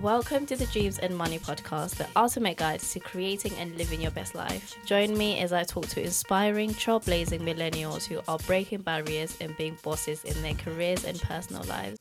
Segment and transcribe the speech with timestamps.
[0.00, 4.10] Welcome to the Dreams and Money podcast, the ultimate guide to creating and living your
[4.12, 4.74] best life.
[4.86, 9.76] Join me as I talk to inspiring, trailblazing millennials who are breaking barriers and being
[9.82, 11.98] bosses in their careers and personal lives.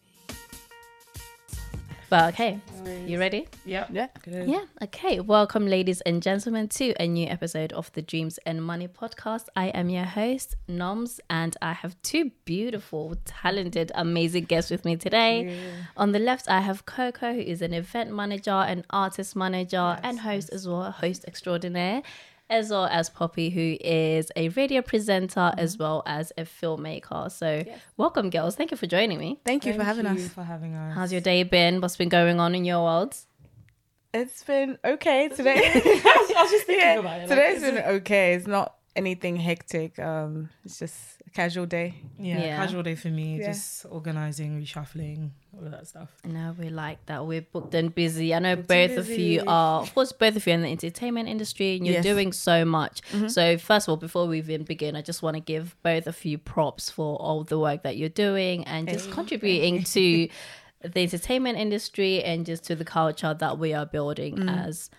[2.09, 2.59] But okay,
[3.05, 3.47] you ready?
[3.65, 3.85] Yeah.
[3.91, 4.07] Yeah.
[4.23, 4.49] Good.
[4.49, 4.63] Yeah.
[4.81, 5.19] Okay.
[5.19, 9.45] Welcome, ladies and gentlemen, to a new episode of the Dreams and Money podcast.
[9.55, 14.95] I am your host, Noms, and I have two beautiful, talented, amazing guests with me
[14.95, 15.53] today.
[15.97, 20.19] On the left, I have Coco, who is an event manager, an artist manager, and
[20.21, 22.01] host as well, host extraordinaire.
[22.51, 25.59] As well as Poppy, who is a radio presenter mm-hmm.
[25.59, 27.31] as well as a filmmaker.
[27.31, 27.63] So,
[27.95, 28.55] welcome, girls.
[28.55, 29.39] Thank you for joining me.
[29.45, 30.29] Thank you for having you us.
[30.29, 30.95] for having us.
[30.95, 31.79] How's your day been?
[31.79, 33.15] What's been going on in your world?
[34.15, 35.57] It's been okay today.
[35.75, 37.29] I was just thinking Yeah, about it.
[37.29, 38.33] like, Today's is been okay.
[38.33, 39.97] It's not anything hectic.
[39.99, 40.95] Um, it's just
[41.25, 41.95] a casual day.
[42.19, 42.55] yeah, Yeah.
[42.57, 43.39] casual day for me.
[43.39, 43.47] Yeah.
[43.51, 46.09] Just organizing, reshuffling, all of that stuff.
[46.23, 47.25] No, we like that.
[47.25, 48.33] We're booked and busy.
[48.35, 50.69] I know Booked both of you are, of course, both of you are in the
[50.69, 52.05] entertainment industry and you're Yes.
[52.05, 52.15] Mm-hmm.
[52.15, 53.01] doing so much.
[53.27, 56.23] So, first of all, before we even begin, I just want to give both of
[56.25, 60.27] you props for all the work that you're doing and just contributing to
[60.81, 64.67] the entertainment industry and just to the culture that we are building Mm.
[64.67, 64.89] as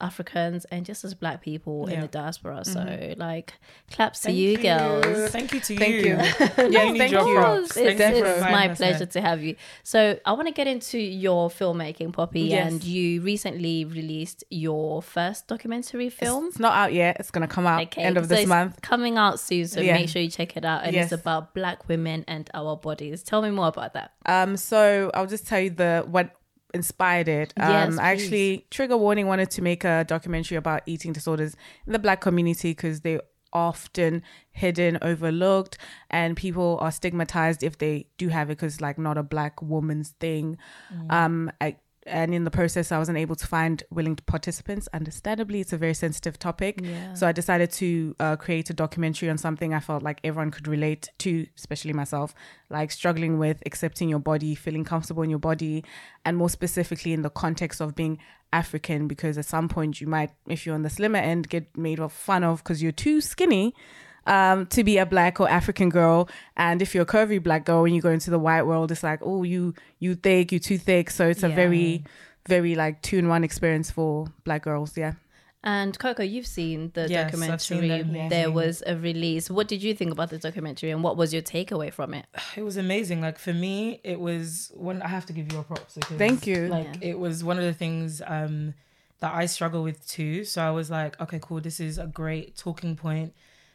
[0.00, 2.64] Africans and just as black people in the diaspora.
[2.64, 3.54] So, like,
[3.90, 4.36] claps to Mm-hmm.
[4.38, 4.56] You, you.
[4.58, 5.30] girls.
[5.30, 6.00] Thank you to Thank you.
[6.00, 6.16] you.
[6.16, 7.18] yes, thank you.
[7.34, 7.76] props.
[7.76, 9.56] It's, Thank you it's my pleasure to have you.
[9.82, 12.70] So I want to get into your filmmaking, Poppy, Yes.
[12.72, 16.46] and you recently released your first documentary film.
[16.46, 17.16] It's not out yet.
[17.18, 18.80] It's gonna come out end of so this it's month.
[18.82, 19.94] coming out soon, so Yeah.
[19.94, 20.84] make sure you check it out.
[20.84, 23.22] And it's about Black women and our bodies.
[23.22, 24.12] Tell me more about that.
[24.26, 26.30] Um, so I'll just tell you the what
[26.74, 27.54] inspired it.
[27.56, 31.92] Um, Yes, I actually trigger warning wanted to make a documentary about eating disorders in
[31.92, 33.18] the black community because they
[33.52, 35.78] often hidden overlooked
[36.10, 40.10] and people are stigmatized if they do have it because like not a black woman's
[40.20, 40.58] thing.
[41.08, 41.76] Um I,
[42.08, 45.60] and in the process i wasn't able to find willing participants understandably.
[45.60, 46.80] It's a very sensitive topic.
[46.82, 47.14] Yeah.
[47.14, 50.68] so i decided to uh, create a documentary on something i felt like everyone could
[50.68, 52.34] relate to especially myself
[52.70, 55.84] like struggling with accepting your body feeling comfortable in your body
[56.24, 58.18] and more specifically in the context of being
[58.52, 62.00] african because at some point you might if you're on the slimmer end get made
[62.00, 63.74] of fun of because you're too skinny
[64.28, 67.84] um, to be a black or African girl, and if you're a curvy black girl,
[67.84, 70.78] and you go into the white world, it's like, oh, you you thick, you too
[70.78, 71.10] thick.
[71.10, 72.04] So it's a very,
[72.46, 74.96] very like two in one experience for black girls.
[74.96, 75.14] Yeah.
[75.64, 78.28] And Coco, you've seen the Yes, I've seen the documentary.
[78.28, 79.50] There was a release.
[79.50, 82.26] What did you think about the documentary, and what was your takeaway from it?
[82.56, 83.20] It was amazing.
[83.20, 85.02] Like for me, it was one.
[85.02, 85.94] I have to give you a props.
[85.94, 86.68] Because, Thank you.
[86.68, 88.74] Like it was one of the things um,
[89.20, 90.44] that I struggle with too.
[90.44, 91.60] So I was like, okay, cool.
[91.60, 93.32] This is a great talking point.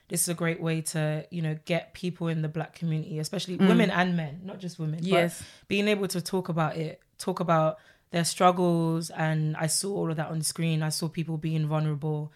[0.09, 3.55] This is a great way to you know get people in the black community, especially
[3.57, 4.99] women and men, not just women.
[4.99, 5.43] but Yes.
[5.67, 7.77] being able to talk about it, talk about
[8.11, 10.83] their struggles, and I saw all of that on the screen.
[10.83, 12.31] I saw people being vulnerable,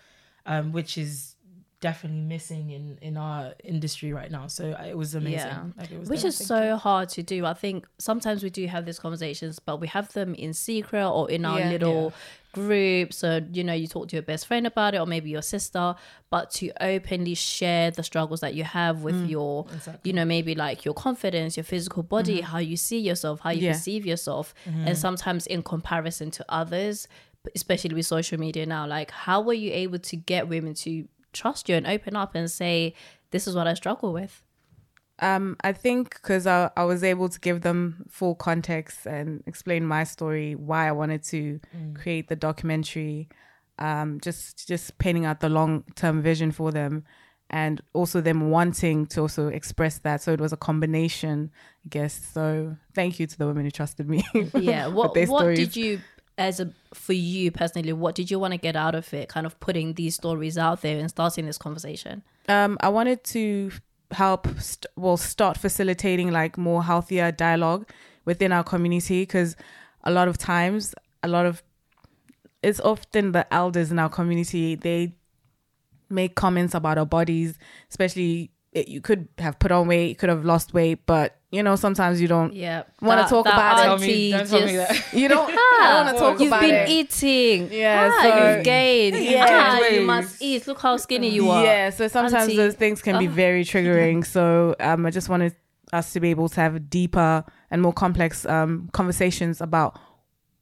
[0.46, 1.36] um, which is
[1.80, 4.48] definitely missing in in our industry right now.
[4.48, 5.48] So uh, it was amazing.
[5.48, 5.64] Yeah.
[5.78, 7.46] Like, it was Which is so hard to do.
[7.46, 11.30] I think sometimes we do have these conversations, but we have them in secret or
[11.30, 11.70] in our Yeah.
[11.70, 12.14] little
[12.54, 13.18] groups.
[13.18, 15.94] So, you know, you talk to your best friend about it or maybe your sister,
[16.32, 19.30] but to openly share the struggles that you have with Mm.
[19.30, 20.10] your, Exactly.
[20.10, 23.58] you know, maybe like your confidence, your physical body, how you see yourself, how you
[23.58, 23.66] Mm-hmm.
[23.66, 23.72] Yeah.
[23.72, 23.78] Mm-hmm.
[23.80, 24.54] perceive yourself.
[24.66, 27.08] And sometimes in comparison to others,
[27.56, 31.70] especially with social media now, like how were you able to get women to trust
[31.70, 32.94] you and open up and say,
[33.32, 34.44] this is what I struggle with?
[35.20, 39.86] Um, I think because I, I was able to give them full context and explain
[39.86, 41.60] my story, why I wanted to
[41.96, 43.28] create the documentary,
[43.80, 47.04] um, just just painting out the long term vision for them,
[47.50, 50.22] and also them wanting to also express that.
[50.22, 51.52] So it was a combination,
[51.84, 52.14] I guess.
[52.34, 54.24] So thank you to the women who trusted me.
[54.54, 56.00] yeah what what did you
[56.38, 59.30] as a for you personally what did you want to get out of it?
[59.30, 62.24] Kind of putting these stories out there and starting this conversation.
[62.48, 63.72] Um, I wanted to
[64.12, 67.90] help, st- well, start facilitating like more healthier dialogue
[68.26, 69.56] within our community because
[70.04, 71.64] a lot of times, a lot of
[72.64, 75.14] it's often the elders in our community they
[76.10, 77.58] make comments about our bodies,
[77.90, 81.64] especially it, you could have put on weight, you could have lost weight, but you
[81.64, 83.84] know sometimes you don't yeah Wanna talk that about it.
[83.84, 85.56] Tell me- auntie don't tell me just- you don't, I
[85.94, 86.68] don't want to talk about it.
[86.68, 89.46] you've been eating Yeah, ah, so- you've gained Yeah.
[89.82, 92.58] ah, you must eat look how skinny you are Yeah, so sometimes Auntie.
[92.58, 93.32] those things can be Oh.
[93.32, 94.26] very triggering.
[94.26, 95.56] So um, I just wanted
[95.94, 99.98] us to be able to have deeper and more complex um, conversations about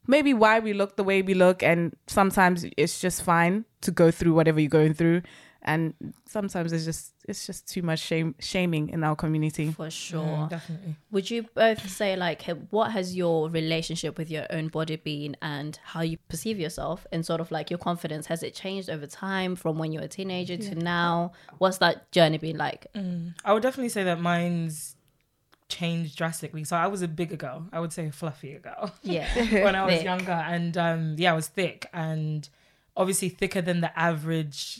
[0.08, 4.12] maybe why we look the way we look, and sometimes it's just fine to go
[4.12, 5.24] through whatever you're going through,
[5.66, 5.94] and
[6.26, 9.72] sometimes it's just it's just too much shame shaming in our community.
[9.72, 10.24] For sure.
[10.24, 10.96] Yeah, definitely.
[11.12, 15.78] Would you both say like what has your relationship with your own body been and
[15.84, 19.56] how you perceive yourself and sort of like your confidence has it changed over time
[19.56, 21.32] from when you were a teenager to now?
[21.58, 22.88] What's that journey been like?
[23.44, 24.96] I would definitely say that mine's
[25.68, 26.64] changed drastically.
[26.64, 27.68] So I was a bigger girl.
[27.74, 29.28] I would say a fluffier girl Yeah.
[29.64, 30.04] when I was Thick.
[30.04, 32.48] younger, and um, yeah, I was thick and
[32.96, 34.80] obviously thicker than the average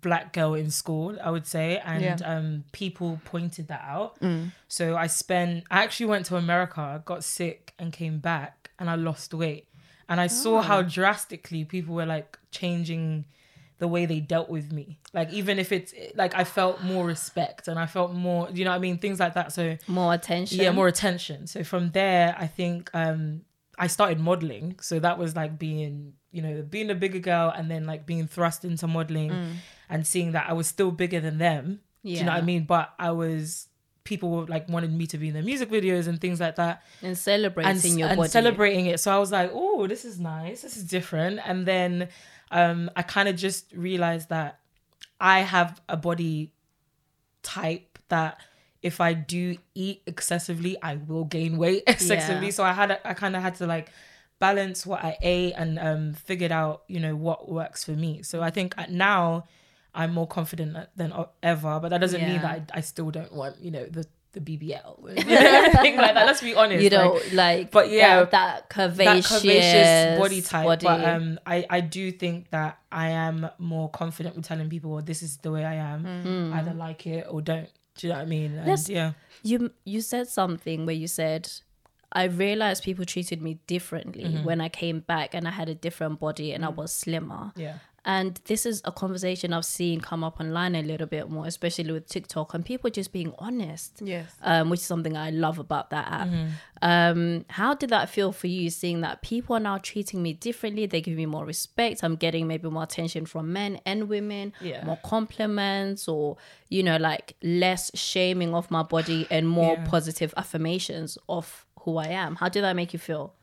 [0.00, 1.16] black girl in school.
[1.22, 2.16] I would say, and Yeah.
[2.24, 4.20] um, people pointed that out.
[4.20, 4.52] Mm.
[4.68, 5.64] So I spent.
[5.70, 9.66] I actually went to America, got sick, and came back, and I lost weight.
[10.08, 10.62] And I saw Oh.
[10.62, 13.26] how drastically people were like changing
[13.78, 14.98] the way they dealt with me.
[15.14, 18.72] Like even if it's like I felt more respect and I felt more, you know
[18.72, 19.52] what I mean, things like that.
[19.52, 20.58] So More attention.
[20.60, 21.46] yeah, more attention.
[21.46, 23.42] So from there, I think um
[23.78, 24.76] I started modeling.
[24.82, 28.26] So that was like being, you know, being a bigger girl and then like being
[28.26, 29.32] thrust into modeling
[29.90, 31.80] and seeing that I was still bigger than them.
[32.04, 32.64] Do you know what I mean?
[32.64, 33.66] But I was
[34.04, 36.82] people were like wanted me to be in their music videos and things like that
[37.02, 38.28] And celebrating and, your and body.
[38.30, 38.98] celebrating it.
[39.00, 40.62] So I was like, oh, this is nice.
[40.62, 41.38] This is different.
[41.44, 42.08] And then
[42.50, 44.58] um, I kind of just realized that
[45.20, 46.50] I have a body
[47.42, 48.38] type that
[48.82, 52.46] if I do eat excessively, I will gain weight excessively.
[52.46, 52.52] Yeah.
[52.52, 53.90] So I had, I kind of had to like
[54.38, 58.22] balance what I ate and um, figured out, you know, what works for me.
[58.22, 59.44] So I think at- now
[59.94, 63.56] I'm more confident than ever, but that doesn't mean that I, I still don't want,
[63.60, 66.24] you know, the the BBL, and everything like that.
[66.24, 66.84] Let's be honest.
[66.84, 68.96] you like, don't like, but yeah, that, that curvaceous,
[69.42, 70.64] that curvaceous body type.
[70.66, 70.84] body.
[70.86, 75.02] But um, I I do think that I am more confident with telling people, well,
[75.02, 76.04] this is the way I am.
[76.04, 76.54] Mm.
[76.54, 77.68] Either like it or don't.
[77.96, 78.56] Do you know what I mean?
[78.56, 79.12] And Let's- yeah,
[79.42, 81.50] you you said something where you said
[82.12, 84.44] I realized people treated me differently Mm-hmm.
[84.44, 87.52] when I came back and I had a different body and I was slimmer.
[87.56, 91.46] yeah, And this is a conversation I've seen come up online a little bit more,
[91.46, 94.00] especially with TikTok and people just being honest.
[94.02, 94.32] Yes.
[94.42, 96.28] Um, which is something I love about that app.
[96.28, 96.46] Mm-hmm.
[96.82, 100.86] Um, how did that feel for you seeing that people are now treating me differently?
[100.86, 102.02] They give me more respect.
[102.02, 104.84] I'm getting maybe more attention from men and women, Yeah.
[104.84, 106.36] more compliments, or
[106.68, 109.84] you know, like less shaming of my body and more Yeah.
[109.86, 112.36] positive affirmations of who I am.
[112.36, 113.34] How did that make you feel?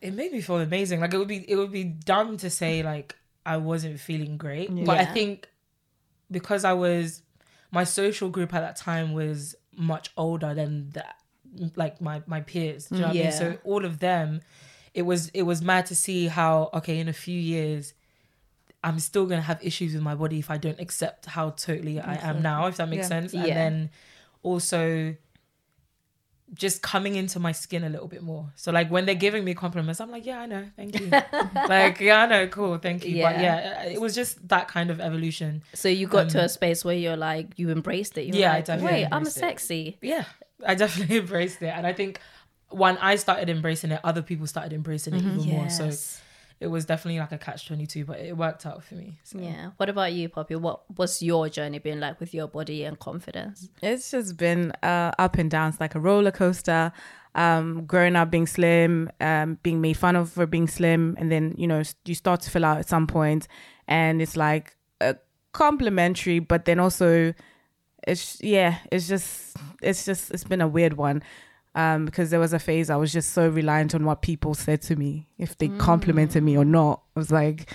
[0.00, 0.98] it made me feel amazing.
[1.00, 4.70] Like it would be it would be dumb to say like I wasn't feeling great,
[4.86, 5.48] but I think
[6.30, 7.22] because I was
[7.70, 11.16] my social group at that time was much older than that
[11.76, 12.88] like my my peers.
[12.88, 13.32] Do you know what I mean?
[13.32, 14.40] So all of them,
[14.94, 17.94] it was it was mad to see how okay in a few years.
[18.84, 22.16] I'm still gonna have issues with my body if I don't accept how totally I
[22.16, 23.08] am now, if that makes Yeah.
[23.08, 23.32] sense.
[23.32, 23.54] And Yeah.
[23.54, 23.90] then
[24.42, 25.14] also
[26.54, 28.52] just coming into my skin a little bit more.
[28.56, 31.10] So like when they're giving me compliments, I'm like, yeah, I know, thank you.
[31.68, 33.22] like, yeah, I know, cool, thank you.
[33.22, 33.42] But Yeah.
[33.42, 35.62] yeah, it was just that kind of evolution.
[35.74, 38.30] So you got to a space where you're like, you embraced it.
[38.32, 39.32] Um, Yeah, I definitely wait, I'm it.
[39.32, 39.98] sexy.
[40.02, 40.24] Yeah,
[40.66, 42.20] I definitely embraced it, and I think
[42.68, 45.68] when I started embracing it, other people started embracing it even more.
[45.68, 46.20] So Yes.
[46.62, 49.18] It was definitely like a catch twenty two, but it worked out for me.
[49.24, 49.38] So.
[49.38, 49.70] Yeah.
[49.76, 50.54] What about you, Poppy?
[50.54, 53.68] What what's your journey been like with your body and confidence?
[53.82, 55.70] It's just been uh, up and down.
[55.70, 56.92] It's like a roller coaster.
[57.34, 61.54] Um, growing up being slim, um, being made fun of for being slim, and then
[61.56, 63.48] you know you start to fill out at some point,
[63.88, 65.16] and it's like a
[65.52, 67.32] complimentary, but then also
[68.06, 71.22] it's yeah, it's just it's just it's been a weird one.
[71.74, 74.82] Um, because there was a phase I was just so reliant on what people said
[74.82, 77.02] to me, if they complimented me or not.
[77.16, 77.72] I was like,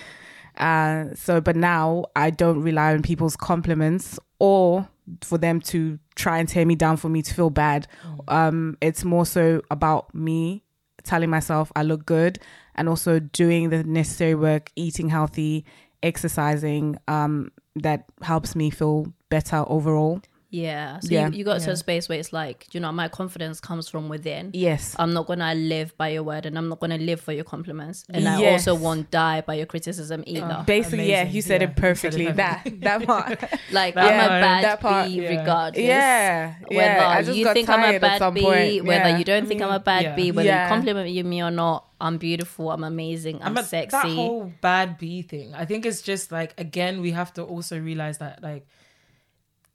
[0.56, 4.88] uh, so, but now I don't rely on people's compliments or
[5.22, 7.88] for them to try and tear me down for me to feel bad.
[8.28, 10.62] Um, it's more so about me
[11.02, 12.38] telling myself I look good
[12.74, 15.64] and also doing the necessary work, eating healthy,
[16.02, 20.20] exercising, um, that helps me feel better overall.
[20.50, 21.00] Yeah.
[21.00, 21.28] So Yeah.
[21.28, 24.08] You, you got to a space where it's like, you know, my confidence comes from
[24.08, 24.50] within.
[24.54, 24.96] Yes.
[24.98, 28.04] I'm not gonna live by your word, and I'm not gonna live for your compliments,
[28.08, 30.64] and I also won't die by your criticism oh, either.
[30.66, 32.26] Basically, yeah, you said Yeah, it you said it perfectly.
[32.26, 32.72] perfectly.
[32.80, 33.44] That that part.
[33.72, 35.38] like That I'm a bad that part, B yeah.
[35.40, 35.84] regardless.
[35.84, 37.08] yeah, Whether yeah.
[37.08, 38.84] I just you got think I'm a bad some B, point.
[38.84, 39.18] whether yeah.
[39.18, 40.14] you don't think I'm a bad yeah.
[40.14, 40.64] B, whether Yeah.
[40.64, 43.90] you compliment me or not, I'm beautiful, I'm amazing, I'm, a- sexy.
[43.96, 45.54] That whole bad B thing.
[45.54, 48.66] I think it's just like again, we have to also realize that like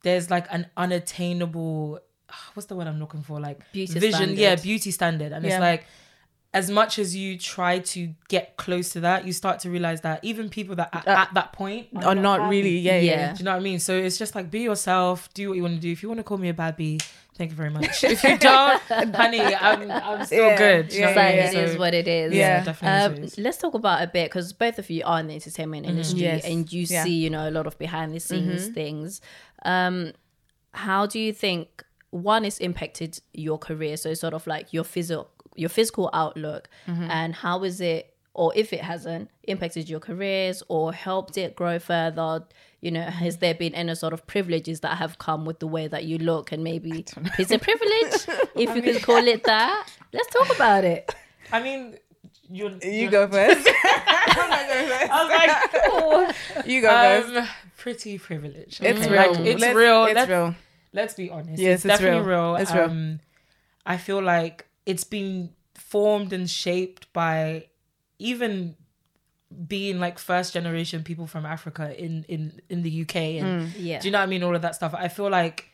[0.04, 2.00] there's like an unattainable
[2.56, 3.40] what's the word I'm looking for?
[3.40, 4.38] Like Beauty vision, standard.
[4.40, 5.32] yeah, beauty standard.
[5.32, 5.52] And Yeah.
[5.58, 5.86] it's like
[6.52, 10.20] as much as you try to get close to that, you start to realize that
[10.24, 12.50] even people that at, Uh, at that point are not happy.
[12.58, 12.78] really.
[12.78, 13.12] Yeah, Yeah.
[13.12, 13.34] yeah.
[13.34, 13.80] Do you know what I mean?
[13.80, 15.92] So it's just like be yourself, do what you want to do.
[15.92, 17.00] If you want to call me a bad bee,
[17.36, 18.04] thank you very much.
[18.16, 18.80] If you don't,
[19.16, 20.90] honey, I'm, I'm still Yeah, good.
[20.90, 21.64] Do you know yeah, Like, mean?
[21.64, 22.34] it is what it is.
[22.34, 22.64] Yeah.
[22.64, 23.24] definitely.
[23.24, 26.22] Um, let's talk about a bit because both of you are in the entertainment industry
[26.22, 26.46] Yes.
[26.46, 27.04] and you Yeah.
[27.04, 29.22] see, you know, a lot of behind the scenes things.
[29.64, 30.14] Um,
[30.74, 33.98] how do you think one is impacted your career?
[33.98, 38.74] So sort of like your physical your physical outlook and how is it or if
[38.74, 42.44] it hasn't impacted your careers or helped it grow further?
[42.82, 45.88] You know has there been any sort of privileges that have come with the way
[45.88, 46.52] that you look?
[46.52, 47.06] And maybe
[47.38, 48.40] it's a privilege?
[48.56, 51.14] If you could call it that let's talk about it.
[51.52, 51.98] I mean,
[52.50, 53.68] you're, You you're- go first.
[53.68, 57.38] I was like, you go first.
[57.38, 57.48] um,
[57.78, 58.84] pretty privileged.
[58.84, 59.32] It's Okay, real.
[59.32, 60.06] Like, it's Let's- real.
[60.06, 60.56] It's let's, real.
[60.94, 61.62] let's be honest.
[61.62, 62.52] Yes, it's, it's definitely real.
[62.54, 62.56] real.
[62.58, 62.84] It's real.
[62.86, 63.20] Um,
[63.86, 67.68] I feel like it's been formed and shaped by
[68.20, 68.76] even
[69.68, 74.08] being like first generation people from Africa in in in the UK and yeah do
[74.08, 74.42] you know what I mean?
[74.44, 74.96] All of that stuff.
[74.98, 75.70] I feel like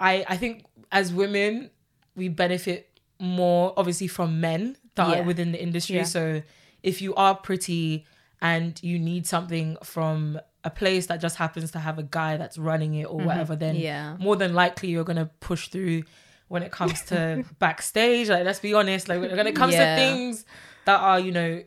[0.00, 1.70] I I think as women
[2.16, 4.76] we benefit more obviously from men
[5.06, 5.20] that Yeah.
[5.22, 5.96] are within the industry.
[5.96, 6.04] Yeah.
[6.04, 6.42] So
[6.82, 8.04] if you are pretty
[8.40, 12.58] and you need something from a place that just happens to have a guy that's
[12.58, 14.16] running it or whatever, then Yeah.
[14.18, 16.02] more than likely you're gonna push through
[16.48, 18.28] when it comes to backstage.
[18.28, 19.96] Like let's be honest, like when it comes Yeah.
[19.96, 20.44] to things
[20.84, 21.62] that are, you know,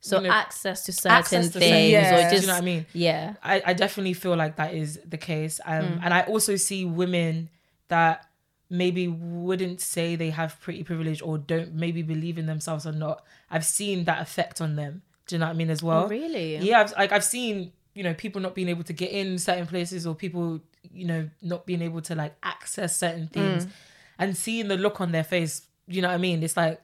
[0.00, 2.14] so you know, access to certain access to things Yeah.
[2.26, 2.86] or just you know what I mean?
[2.92, 5.60] yeah I, I definitely feel like that is the case.
[5.64, 6.00] Um, Mm.
[6.04, 7.48] And I also see women
[7.88, 8.24] that
[8.68, 13.24] maybe wouldn't say they have pretty privilege or don't maybe believe in themselves or not.
[13.50, 15.02] I've seen that effect on them.
[15.26, 16.04] Do you know what I mean as well?
[16.04, 19.10] oh, really Yeah, I've, like I've seen you know people not being able to get
[19.10, 20.60] in certain places or people
[20.92, 23.70] you know not being able to like access certain things, Mm.
[24.18, 25.62] and seeing the look on their face.
[25.88, 26.42] You know what I mean?
[26.42, 26.80] It's like,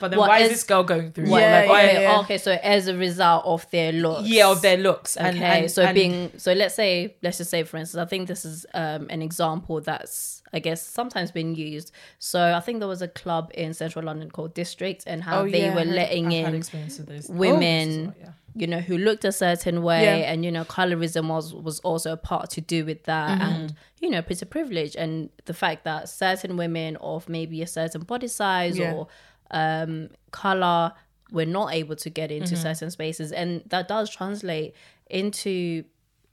[0.00, 1.30] but then What why is is- this girl going through?
[1.30, 1.40] What.
[1.40, 2.20] Yeah, like, why, okay, yeah.
[2.20, 4.28] okay, so as a result of their looks.
[4.28, 5.16] yeah, of their looks.
[5.16, 8.04] And, Okay, and- so and- being so let's say let's just say for instance, I
[8.08, 11.92] think this is um, an example that's I guess sometimes been used.
[12.18, 15.48] So I think there was a club in central London called District, and how Oh,
[15.50, 16.60] they yeah, were letting I've in
[17.06, 17.28] those.
[17.28, 18.28] women, Oh, yeah.
[18.60, 20.30] You know, who looked a certain way, Yeah.
[20.32, 23.50] and you know, colorism was was also a part to do with that, Mm-hmm.
[23.54, 28.02] and you know, pretty privilege, and the fact that certain women of maybe a certain
[28.02, 28.92] body size Yeah.
[28.92, 29.08] or
[29.50, 30.92] um color
[31.32, 32.62] were not able to get into Mm-hmm.
[32.62, 34.74] certain spaces, and that does translate
[35.10, 35.84] into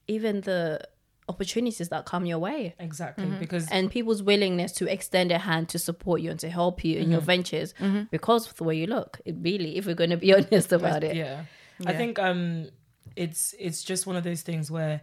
[0.07, 0.79] even the
[1.27, 3.39] opportunities that come your way Exactly, Mm-hmm.
[3.39, 6.99] because and people's willingness to extend a hand to support you and to help you
[6.99, 7.25] in your Mm-hmm.
[7.25, 7.73] ventures
[8.11, 9.19] because of the way you look.
[9.25, 11.45] It really, if we're going to be honest about it, yeah.
[11.85, 12.69] I think um
[13.15, 15.01] it's it's just one of those things where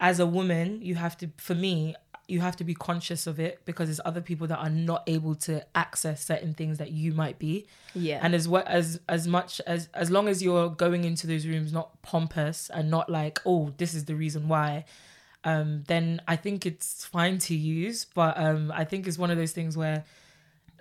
[0.00, 1.94] as a woman you have to for me
[2.28, 5.34] you have to be conscious of it because there's other people that are not able
[5.34, 7.66] to access certain things that you might be.
[7.94, 11.46] Yeah, and as well as as much as as long as you're going into those
[11.46, 14.84] rooms not pompous and not like oh this is the reason why
[15.44, 18.06] um then i think it's fine to use.
[18.06, 20.04] But um i think it's one of those things where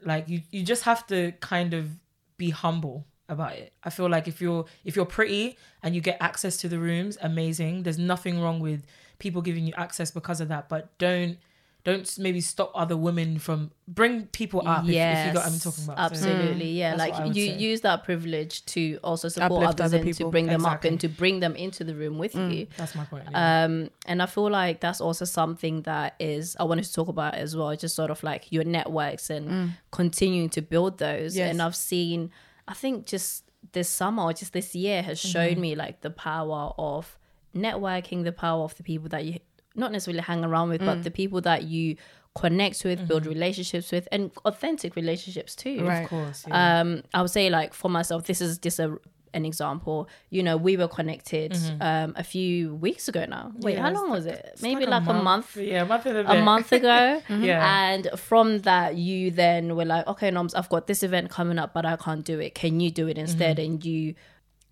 [0.06, 1.90] like you you just have to kind of
[2.38, 6.18] be humble about it i feel like if you're if you're pretty and you get
[6.20, 8.86] access to the rooms amazing there's nothing wrong with
[9.20, 11.38] people giving you access because of that but don't
[11.84, 15.60] don't maybe stop other women from bring people up if, if you got what i'm
[15.60, 16.96] talking about So- absolutely, yeah.
[16.96, 17.58] that's what I Like you say.
[17.58, 21.00] use that privilege to also support Uplift others other and to bring them up and
[21.00, 22.68] to bring them into the room with you.
[22.78, 23.64] that's my point yeah.
[23.64, 27.34] Um, and I feel like that's also something that is I wanted to talk about
[27.34, 31.36] as well, just sort of like your networks and continuing to build those.
[31.36, 31.50] Yes.
[31.50, 32.30] And I've seen,
[32.72, 35.32] I think just this summer or just this year has mm-hmm.
[35.32, 37.20] shown me like the power of
[37.54, 39.40] networking, the power of the people that you
[39.76, 41.04] not necessarily hang around with, but mm.
[41.04, 41.98] the people that you
[42.34, 43.34] connect with, build mm-hmm.
[43.34, 45.86] relationships with, and authentic relationships too.
[45.86, 46.04] Right.
[46.04, 46.80] of course yeah.
[46.80, 48.98] Um, I would say like for myself, this is just a
[49.34, 50.08] an example.
[50.30, 53.52] You know, we were connected um a few weeks ago now.
[53.60, 54.60] Wait, Yeah, how long was it?
[54.62, 55.56] Maybe like, a month.
[55.58, 57.92] yeah a month a, month ago, Yeah.
[57.92, 61.74] and from that, you then were like, "Okay, Noms, I've got this event coming up,
[61.74, 62.56] but I can't do it.
[62.56, 63.72] Can you do it instead?" Mm-hmm.
[63.74, 64.16] And you,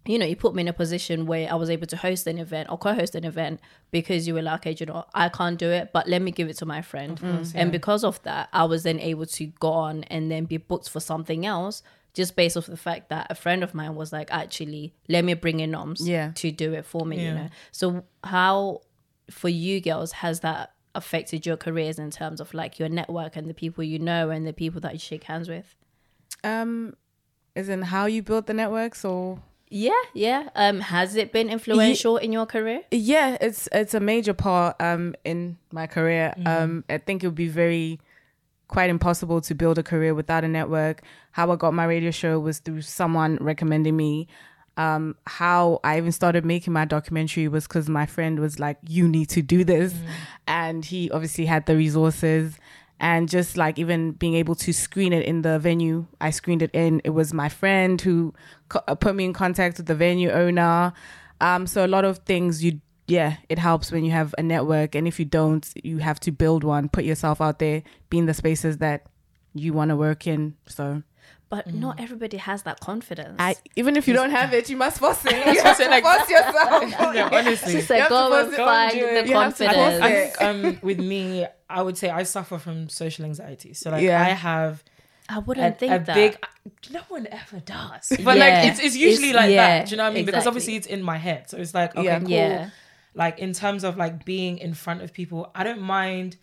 [0.05, 2.37] you know, you put me in a position where I was able to host an
[2.39, 3.59] event or co-host an event
[3.91, 6.47] because you were like, "Okay, you know, I can't do it, but let me give
[6.49, 7.19] it to my friend."
[7.55, 10.89] And because of that, I was then able to go on and then be booked
[10.89, 11.83] for something else.
[12.13, 15.33] Just based off the fact that a friend of mine was like, actually, let me
[15.35, 16.31] bring in Noms Yeah.
[16.35, 17.49] to do it for me, you know.
[17.71, 18.81] So how
[19.29, 23.47] for you girls has that affected your careers in terms of like your network and
[23.47, 25.75] the people you know and the people that you shake hands with?
[26.43, 26.95] Um,
[27.55, 29.39] is in how you build the networks or
[29.69, 30.49] Yeah, yeah.
[30.55, 32.81] Um, has it been influential in your career?
[32.91, 37.35] yeah it's it's a major part um in my career um i think it would
[37.35, 37.99] be very
[38.69, 41.01] quite impossible to build a career without a network.
[41.31, 44.27] How i got my radio show was through someone recommending me.
[44.77, 49.07] Um how i even started making my documentary was because my friend was like you
[49.07, 49.93] need to do this.
[50.47, 52.57] And he obviously had the resources.
[53.01, 56.71] And just like even being able to screen it in the venue I screened it
[56.73, 57.01] in.
[57.03, 58.33] It was my friend who
[58.69, 60.93] co- uh, put me in contact with the venue owner.
[61.41, 64.95] Um, so a lot of things you yeah, it helps when you have a network,
[64.95, 66.89] and if you don't, you have to build one.
[66.89, 69.05] Put yourself out there, be in the spaces that
[69.53, 70.55] you want to work in.
[70.67, 71.03] So
[71.49, 73.35] But not everybody has that confidence.
[73.39, 75.31] I even if you don't have it, you must force it.
[75.33, 77.15] You have to force yourself.
[77.15, 77.71] Yeah, honestly.
[77.71, 79.21] she You said, have to "Go and post find and do it.
[79.23, 82.57] the You have to confidence." I think um, with me, I would say I suffer
[82.59, 83.73] from social anxiety.
[83.73, 84.21] So like Yeah.
[84.21, 84.83] I have
[85.27, 86.15] I wouldn't think a that.
[86.15, 86.37] big.
[86.91, 88.09] No one ever does.
[88.09, 88.43] But Yeah.
[88.45, 89.85] like it's, it's usually It's- like yeah, that.
[89.87, 90.25] Do you know what I mean?
[90.25, 91.49] Because obviously it's in my head.
[91.49, 92.57] So it's like okay, Yeah.
[92.57, 92.71] cool.
[93.13, 96.37] Like in terms of like being in front of people, I don't mind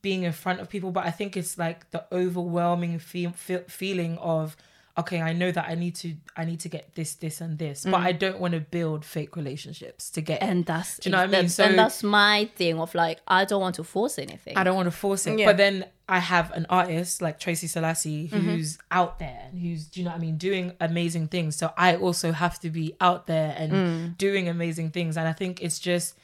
[0.00, 4.18] being in front of people, but I think it's like the overwhelming fe- fe- feeling
[4.18, 4.56] of
[4.98, 7.84] okay, I know that I need to I need to get this, this, and this,
[7.84, 10.40] but I don't want to build fake relationships to get.
[10.40, 10.48] Mm.
[10.48, 11.48] and that's Do you know what I mean?
[11.48, 14.56] So- and that's my thing of like I don't want to force anything.
[14.56, 15.38] I don't want to force it.
[15.38, 15.46] Yeah.
[15.46, 20.00] But then I have an artist like Tracy Selassie who's out there and who's, do
[20.00, 21.56] you know what I mean, doing amazing things.
[21.56, 25.16] So I also have to be out there and doing amazing things.
[25.16, 26.14] And I think it's just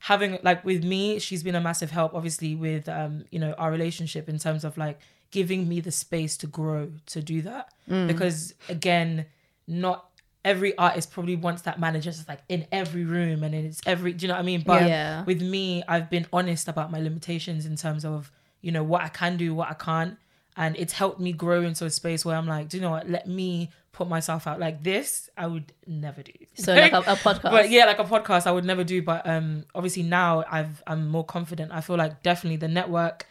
[0.00, 3.70] having like with me, she's been a massive help, obviously, with um, you know, our
[3.70, 4.98] relationship in terms of like
[5.30, 7.68] giving me the space to grow to do that.
[7.88, 9.26] Because again,
[9.66, 10.08] not
[10.44, 14.24] every artist probably wants that manager just like in every room and it's every do
[14.24, 14.62] you know what I mean?
[14.64, 15.24] But Yeah.
[15.24, 18.30] with me, I've been honest about my limitations in terms of,
[18.60, 20.16] you know, what I can do, what I can't.
[20.56, 23.08] And it's helped me grow into a space where I'm like, do you know what?
[23.10, 25.28] Let me put myself out like this.
[25.36, 26.32] I would never do.
[26.54, 27.42] so like a, a podcast.
[27.42, 29.02] But yeah, like a podcast, I would never do.
[29.02, 31.72] But um, obviously now I've I'm more confident.
[31.72, 33.26] I feel like definitely the network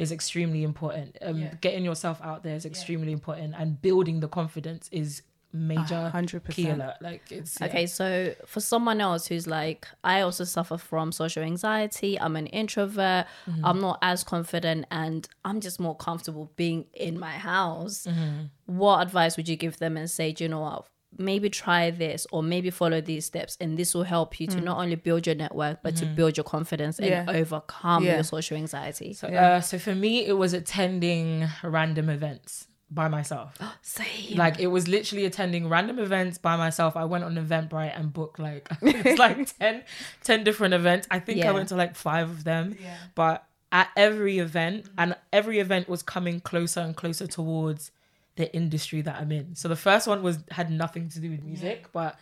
[0.00, 1.18] is extremely important.
[1.20, 6.44] Um, getting yourself out there is extremely important, and building the confidence is major hundred
[6.44, 6.80] key percent.
[6.80, 6.96] alert.
[7.00, 7.66] Like it's yeah.
[7.66, 12.18] Okay, so for someone else who's like, I also suffer from social anxiety.
[12.18, 13.26] I'm an introvert.
[13.46, 13.64] Mm-hmm.
[13.64, 18.06] I'm not as confident, and I'm just more comfortable being in my house.
[18.06, 18.46] Mm-hmm.
[18.66, 20.86] What advice would you give them and say, do you know what?
[21.18, 24.78] Maybe try this, or maybe follow these steps, and this will help you to not
[24.78, 27.26] only build your network, but to build your confidence and Mm.
[27.26, 27.40] Yeah.
[27.40, 28.14] overcome Yeah.
[28.14, 29.12] your social anxiety.
[29.12, 33.58] So, uh, so for me, it was attending random events by myself.
[33.82, 34.36] Same.
[34.36, 36.96] like it was literally attending random events by myself.
[36.96, 39.82] I went on Eventbrite and booked like it's like 10,
[40.24, 41.06] 10 different events.
[41.10, 42.76] I think I went to like five of them.
[43.14, 47.92] But at every event, and every event was coming closer and closer towards
[48.36, 49.54] the industry that I'm in.
[49.54, 52.18] So the first one was had nothing to do with music, but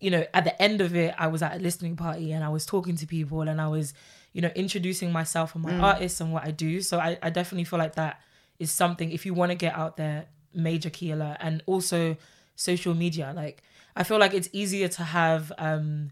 [0.00, 2.48] you know, at the end of it, I was at a listening party and I
[2.50, 3.94] was talking to people and I was,
[4.32, 6.80] you know, introducing myself and my artists and what I do.
[6.82, 8.20] So I, I definitely feel like that
[8.60, 11.38] is something if you want to get out there, major key alert.
[11.40, 12.16] And also
[12.54, 13.32] social media.
[13.34, 13.62] Like
[13.96, 16.10] I feel like it's easier to have um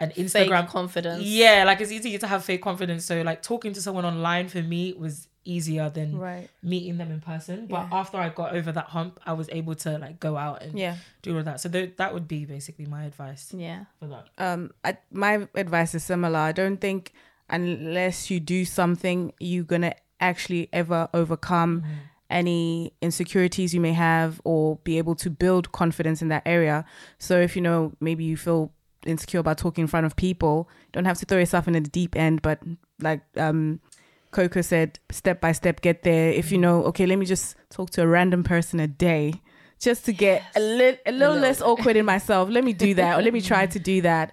[0.00, 1.22] an Fake Instagram confidence.
[1.22, 3.04] Yeah, like it's easier to have fake confidence.
[3.04, 6.48] So like talking to someone online for me was easier than Right.
[6.62, 7.66] meeting them in person.
[7.66, 7.98] But Yeah.
[8.00, 10.96] after I got over that hump, I was able to like go out and Yeah.
[11.22, 11.60] do all that.
[11.60, 13.84] So th- that would be basically my advice Yeah.
[13.98, 14.24] for that.
[14.38, 17.12] um I, my advice is similar i don't think
[17.50, 21.82] unless you do something you're gonna actually ever overcome
[22.30, 26.84] any insecurities you may have or be able to build confidence in that area
[27.18, 28.70] so if you know maybe you feel
[29.06, 32.14] insecure about talking in front of people don't have to throw yourself in the deep
[32.16, 32.58] end but
[33.00, 33.80] like um
[34.38, 36.30] coco said step by step get there.
[36.32, 39.24] If you know okay let me just talk to a random person a day
[39.86, 42.44] just to get a, li- a little less awkward in myself.
[42.56, 44.26] Let me do that or let me try to do that.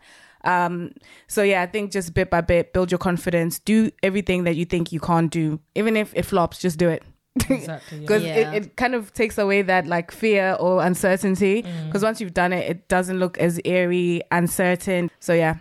[0.53, 0.91] Um
[1.27, 3.53] so yeah i think just bit by bit build your confidence.
[3.73, 3.77] Do
[4.09, 7.01] everything that you think you can't do even if it flops just do it.
[7.49, 7.97] Exactly.
[7.97, 8.01] Yeah.
[8.05, 8.37] because Yeah.
[8.41, 11.55] it, it kind of takes away that like fear or uncertainty.
[11.87, 15.09] Because once you've done it it doesn't look as eerie uncertain.
[15.19, 15.55] So yeah.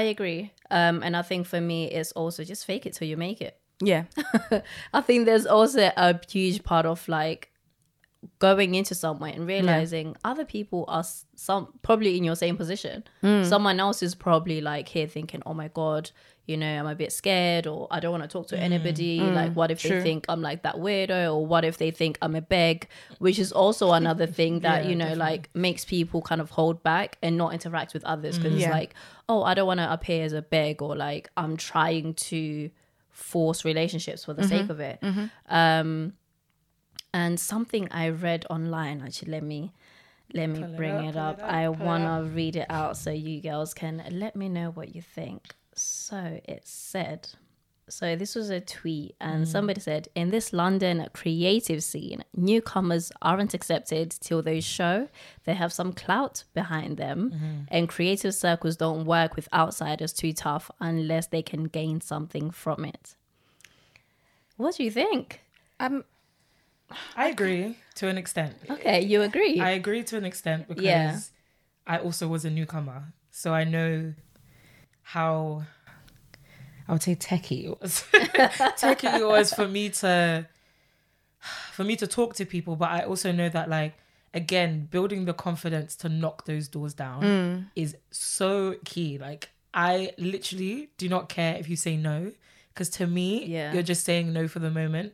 [0.00, 0.50] I agree.
[0.72, 3.58] Um, and I think for me, it's also just fake it till you make it.
[3.84, 4.04] yeah
[4.94, 7.50] I think there's also a huge part of like
[8.38, 11.02] going into somewhere and realizing other people are
[11.34, 13.02] some probably in your same position.
[13.44, 16.12] Someone else is probably like here thinking, "Oh my god,
[16.46, 18.60] you know, I'm a bit scared, or I don't want to talk to mm.
[18.60, 19.20] anybody.
[19.20, 19.34] Mm.
[19.34, 19.90] Like, what if True.
[19.90, 23.38] they think I'm like that weirdo, or what if they think I'm a beg?" Which
[23.38, 27.18] is also another thing that Yeah, you know, like makes people kind of hold back
[27.22, 28.58] and not interact with others because mm.
[28.58, 28.66] Yeah.
[28.66, 28.94] it's like,
[29.28, 32.70] "Oh, I don't want to appear as a beg," or like I'm trying to
[33.10, 34.70] force relationships for the sake mm-hmm.
[34.70, 35.00] of it.
[35.00, 35.54] Mm-hmm.
[35.54, 36.14] Um,
[37.14, 39.72] and something I read online, actually, let me
[40.34, 41.38] let me Pull it bring up, it up.
[41.38, 44.94] it up, I wanna read it out so you girls can let me know what
[44.94, 45.54] you think.
[45.74, 47.30] So it said.
[47.88, 53.54] So this was a tweet, and somebody said, "In this London creative scene, newcomers aren't
[53.54, 55.08] accepted till they show
[55.44, 60.70] they have some clout behind them, and creative circles don't work with outsiders too tough
[60.80, 63.16] unless they can gain something from it."
[64.56, 65.40] What do you think?
[65.80, 66.04] Um,
[67.16, 68.54] I agree to an extent.
[68.70, 69.60] Okay, you agree?
[69.60, 71.20] I agree to an extent because Yeah.
[71.86, 74.14] I also was a newcomer, so I know
[75.02, 75.64] how
[76.88, 78.04] I would say techie it was.
[78.12, 80.46] techie it was for me to
[81.72, 83.94] for me to talk to people, but I also know that like
[84.34, 87.66] again, building the confidence to knock those doors down mm.
[87.76, 89.18] is so key.
[89.18, 92.32] Like I literally do not care if you say no
[92.68, 93.72] because to me, Yeah.
[93.72, 95.12] you're just saying no for the moment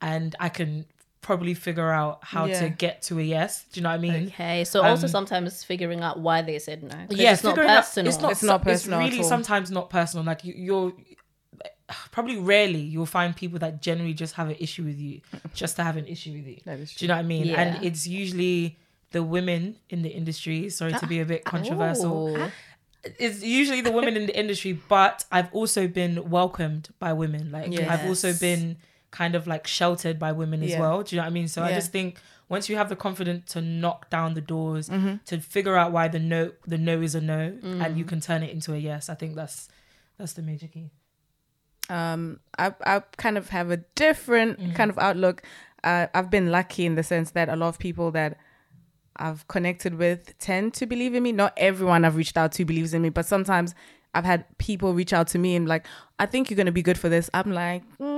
[0.00, 0.86] and I can
[1.28, 2.60] probably figure out how Yeah.
[2.62, 3.64] to get to a yes.
[3.70, 4.26] Do you know what I mean?
[4.28, 6.88] okay, so also Um, sometimes figuring out why they said no.
[7.08, 8.08] 'Cause yeah, it's not figuring out- personal.
[8.10, 8.32] it's not.
[8.32, 9.28] It's not personal It's really all.
[9.28, 10.24] sometimes not personal.
[10.24, 10.92] Like you, you're
[12.10, 15.20] probably rarely you'll find people that generally just have an issue with you,
[15.54, 16.58] just to have an issue with you.
[16.64, 17.46] That is Do you know what I mean?
[17.46, 17.60] Yeah.
[17.60, 18.78] And it's usually
[19.12, 20.68] the women in the industry.
[20.70, 22.36] Sorry to be a bit controversial.
[22.38, 22.50] Ooh.
[23.18, 27.50] It's usually the women in the industry, but I've also been welcomed by women.
[27.52, 28.76] Like I've also been
[29.10, 30.80] kind of like sheltered by women as Yeah.
[30.80, 31.02] well.
[31.02, 31.48] Do you know what I mean?
[31.48, 32.18] So I just think
[32.48, 35.16] once you have the confidence to knock down the doors, Mm-hmm.
[35.26, 37.84] to figure out why the no the no is a no, Mm.
[37.84, 39.08] and you can turn it into a yes.
[39.08, 39.68] I think that's
[40.18, 40.90] that's the major key.
[41.90, 45.42] um I I kind of have a different kind of outlook.
[45.84, 48.36] Uh, I've been lucky in the sense that a lot of people that
[49.16, 51.32] I've connected with tend to believe in me.
[51.32, 53.74] Not everyone I've reached out to believes in me, but sometimes
[54.14, 55.86] I've had people reach out to me and like,
[56.18, 57.30] I think you're gonna be good for this.
[57.32, 58.17] I'm like, mm,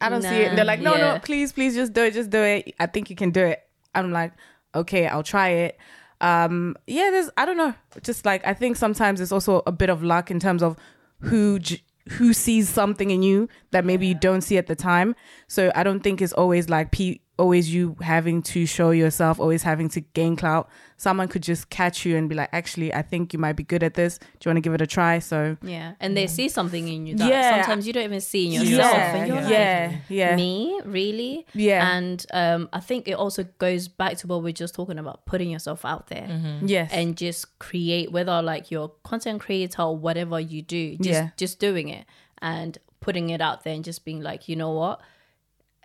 [0.00, 0.48] I don't see it.
[0.48, 1.14] And they're like, no, yeah.
[1.14, 2.74] no, please, please, just do it, just do it.
[2.80, 3.60] I think you can do it.
[3.94, 4.32] I'm like,
[4.74, 5.78] okay, I'll try it.
[6.20, 9.88] Um, yeah, there's, I don't know, just like I think sometimes it's also a bit
[9.88, 10.76] of luck in terms of
[11.20, 15.14] who j- who sees something in you that maybe you don't see at the time.
[15.48, 19.62] So I don't think it's always like pe- always you having to show yourself, always
[19.62, 20.68] having to gain clout.
[20.98, 23.82] Someone could just catch you and be like, actually, I think you might be good
[23.82, 24.18] at this.
[24.18, 25.18] Do you want to give it a try?
[25.18, 27.50] So Yeah, and they see something in you that Yeah.
[27.56, 29.42] sometimes you don't even see in yourself, yeah, and you're Yeah.
[29.44, 31.88] like, yeah, yeah, me really Yeah.
[31.96, 35.50] and um i think it also goes back to what we're just talking about putting
[35.50, 36.28] yourself out there
[36.64, 41.28] yes, and just create whether like you're content creator or whatever you do just Yeah.
[41.36, 42.04] just doing it
[42.42, 45.00] and putting it out there and just being like you know what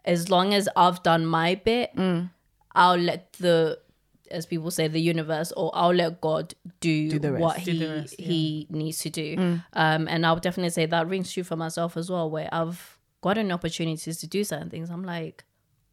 [0.05, 2.29] as long as i've done my bit Mm.
[2.73, 3.79] i'll let the
[4.31, 7.89] as people say the universe or i'll let god do, the what Do he the
[8.01, 8.27] rest, yeah.
[8.27, 9.63] he needs to do Mm.
[9.73, 13.51] um and i'll definitely say that rings true for myself as well where i've gotten
[13.51, 15.43] opportunities to do certain things i'm like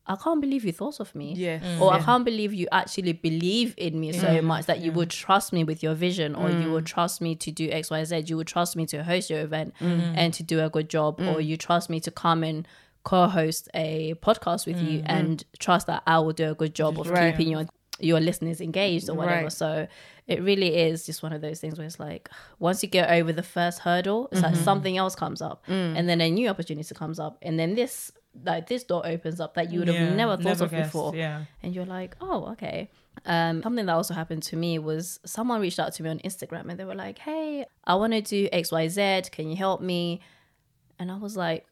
[0.07, 3.73] i can't believe you thought of me yes, or I can't believe you actually believe
[3.77, 4.45] in me so Mm.
[4.45, 7.53] much that you would trust me with your vision, or you would trust me to
[7.53, 8.25] do X, Y, Z.
[8.27, 10.15] You would trust me to host your event Mm.
[10.17, 12.67] and to do a good job, or you trust me to come and
[13.05, 17.09] co-host a podcast with you and trust that I will do a good job of.
[17.11, 17.33] Right.
[17.37, 17.67] keeping your
[18.01, 19.43] your listeners engaged or whatever.
[19.45, 19.53] Right.
[19.53, 19.87] So
[20.27, 23.33] it really is just one of those things where it's like once you get over
[23.33, 24.55] the first hurdle, it's Mm-hmm.
[24.55, 25.97] like something else comes up, Mm.
[25.99, 28.11] and then a new opportunity comes up, and then this
[28.45, 31.15] like this door opens up that you would have Yeah, never thought of guessed, before
[31.15, 31.45] Yeah.
[31.63, 32.91] and you're like, oh, okay.
[33.27, 36.71] Um, something that also happened to me was someone reached out to me on Instagram
[36.71, 39.25] and they were like, hey, I want to do X, Y, Z.
[39.33, 40.23] Can you help me?
[40.99, 41.67] And I was like,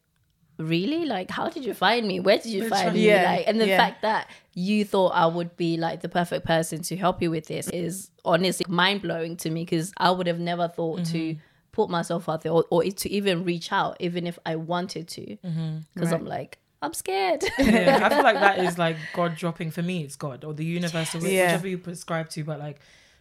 [0.60, 1.04] really?
[1.06, 2.20] Like, how did you find me?
[2.20, 3.06] Where did you find me?
[3.06, 3.76] Yeah, Like, and the yeah.
[3.76, 7.46] fact that you thought I would be like the perfect person to help you with
[7.46, 11.40] this is honestly mind blowing to me because I would have never thought to Mm-hmm.
[11.72, 15.22] put myself out there or, or to even reach out, even if I wanted to.
[15.22, 16.02] Because Mm-hmm.
[16.02, 16.14] Right.
[16.14, 17.44] I'm like, I'm scared.
[17.58, 20.02] yeah, I feel like that is like God dropping for me.
[20.02, 21.46] It's God or the universe or Yeah.
[21.46, 22.80] whichever you prescribe to, but like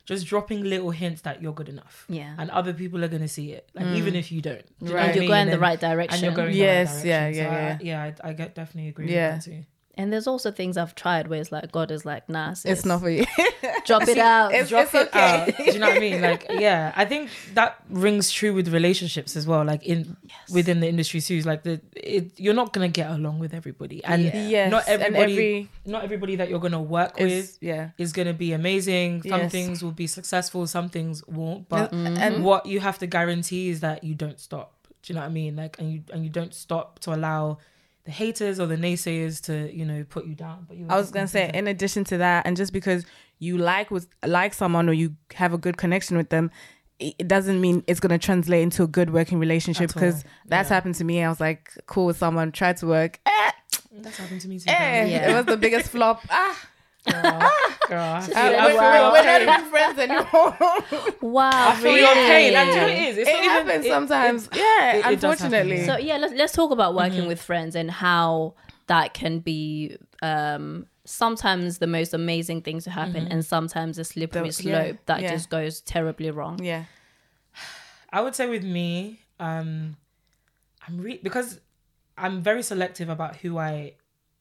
[0.10, 2.06] just dropping little hints that you're good enough.
[2.10, 2.34] Yeah.
[2.40, 3.96] and other people are gonna see it, like mm.
[4.00, 4.66] even if you don't.
[4.80, 5.02] Do you know Right.
[5.02, 5.30] what I and you're mean?
[5.32, 6.14] going the right direction.
[6.16, 7.46] And you're going Yes, the yeah, right direction.
[7.46, 8.12] yeah, So I- yeah.
[8.26, 9.36] I, I get definitely agree Yeah.
[9.36, 9.64] with that too.
[10.00, 12.86] And there's also things I've tried where it's like God is like, nah, sis, it's
[12.86, 13.26] not for you.
[13.86, 14.54] drop it out.
[14.54, 15.20] it's- Drop it okay.
[15.20, 15.58] out.
[15.58, 16.22] Do you know what I mean?
[16.22, 19.66] Like, yeah, I think that rings true with relationships as well.
[19.66, 20.16] Like in
[20.54, 24.24] within the industry too, like the it, you're not gonna get along with everybody, and
[24.24, 24.48] Yeah.
[24.48, 27.90] yes, not and everybody, every not everybody that you're gonna work with is yeah.
[27.98, 29.24] is going to be amazing.
[29.24, 29.52] Some Yes.
[29.52, 31.68] things will be successful, some things won't.
[31.68, 32.24] But And- mm-hmm.
[32.24, 34.68] and- what you have to guarantee is that you don't stop.
[35.04, 35.56] Do you know what I mean?
[35.58, 37.58] Like, and you and you don't stop to allow
[38.10, 40.66] the haters or the naysayers to you know put you down.
[40.68, 43.06] But you I was gonna say, in addition to that, and just because
[43.38, 46.50] you like with like someone or you have a good connection with them,
[47.00, 49.94] it doesn't mean it's gonna translate into a good working relationship.
[49.94, 50.76] Because that's Yeah.
[50.76, 51.24] happened to me.
[51.24, 53.52] I was like cool with someone, tried to work, eh,
[54.02, 54.70] that's happened to me too.
[54.70, 55.30] eh, Yeah.
[55.30, 56.22] it was the biggest flop.
[56.30, 56.58] Ah,
[57.06, 57.22] Girl,
[57.88, 59.46] girl, I feel, I we're, feel we're- your pain.
[59.46, 60.56] not even friends anymore.
[61.34, 62.00] wow, I feel really?
[62.02, 62.54] your pain.
[62.54, 63.18] That's what it is.
[63.18, 64.48] It's it not even- happens sometimes.
[64.48, 65.86] it- yeah, it- it does happen, unfortunately.
[65.86, 68.54] So yeah, let's let's talk about working with friends and how
[68.88, 74.48] that can be um sometimes the most amazing thing to happen and sometimes a slippery
[74.50, 75.32] The- slope yeah, that yeah.
[75.32, 76.62] just goes terribly wrong.
[76.64, 76.84] yeah,
[78.12, 79.96] I would say with me, um,
[80.88, 81.60] I'm re- because
[82.18, 83.94] I'm very selective about who I,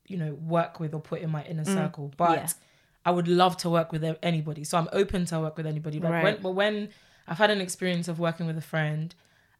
[0.09, 1.75] you know, work with or put in my inner mm.
[1.75, 2.12] circle.
[2.16, 2.49] But Yeah.
[3.05, 4.64] I would love to work with anybody.
[4.64, 5.99] So I'm open to work with anybody.
[6.01, 6.88] Like when, but when
[7.27, 9.14] I've had an experience of working with a friend,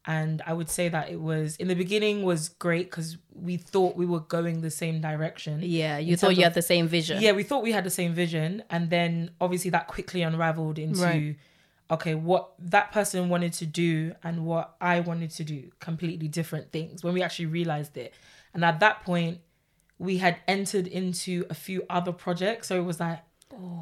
[0.09, 3.97] and I would say that it was in the beginning was great because we thought
[3.97, 5.61] we were going the same direction.
[5.63, 7.21] Yeah, you thought you of- had the same vision.
[7.21, 11.03] Yeah, we thought we had the same vision, and then obviously that quickly unraveled into
[11.03, 11.37] Right.
[11.91, 16.73] okay, what that person wanted to do and what I wanted to do, completely different
[16.73, 18.15] things when we actually realized it.
[18.55, 19.41] And at that point,
[19.99, 23.21] we had entered into a few other projects, so it was like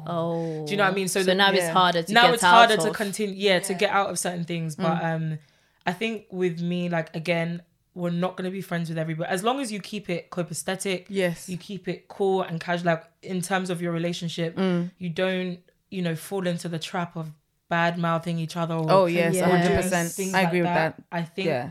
[0.07, 1.07] Oh, Do you know what I mean?
[1.07, 2.79] So So, the- now it's harder to now get it's out harder of.
[2.85, 4.83] to continue yeah, to get out of certain things Mm.
[4.83, 5.39] but um
[5.85, 7.61] i think with me like again
[7.93, 11.05] we're not going to be friends with everybody as long as you keep it copacetic
[11.09, 11.47] Yes.
[11.49, 14.91] you keep it cool and casual like in terms of your relationship Mm.
[14.97, 15.59] you don't
[15.91, 17.31] you know fall into the trap of
[17.69, 20.09] bad mouthing each other or Oh yes, hundred doing percent.
[20.11, 20.95] things I like agree with that.
[21.11, 21.69] i think Yeah.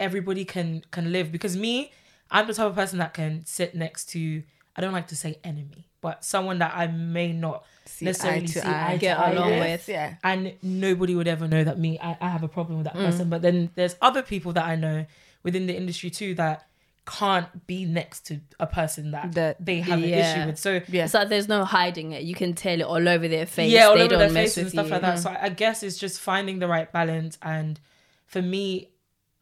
[0.00, 1.92] everybody can can live because me
[2.34, 4.42] i'm the type of person that can sit next to
[4.76, 8.46] i don't like to say enemy but someone that i may not See necessarily eye
[8.46, 8.88] to see eye.
[8.88, 9.88] eye to Get eye along with with.
[9.88, 10.14] Yeah.
[10.22, 13.06] and nobody would ever know that me I, I have a problem with that Mm.
[13.06, 15.06] person but then there's other people that i know
[15.42, 16.66] within the industry too that
[17.06, 21.04] can't be next to a person that, That- they have an issue with so Yeah.
[21.04, 22.22] It's like there's no hiding it.
[22.22, 23.70] You can tell it all over their face.
[23.70, 24.92] yeah all they over don't their face and stuff you.
[24.92, 27.78] like that so I, I guess it's just finding the right balance and
[28.26, 28.88] for me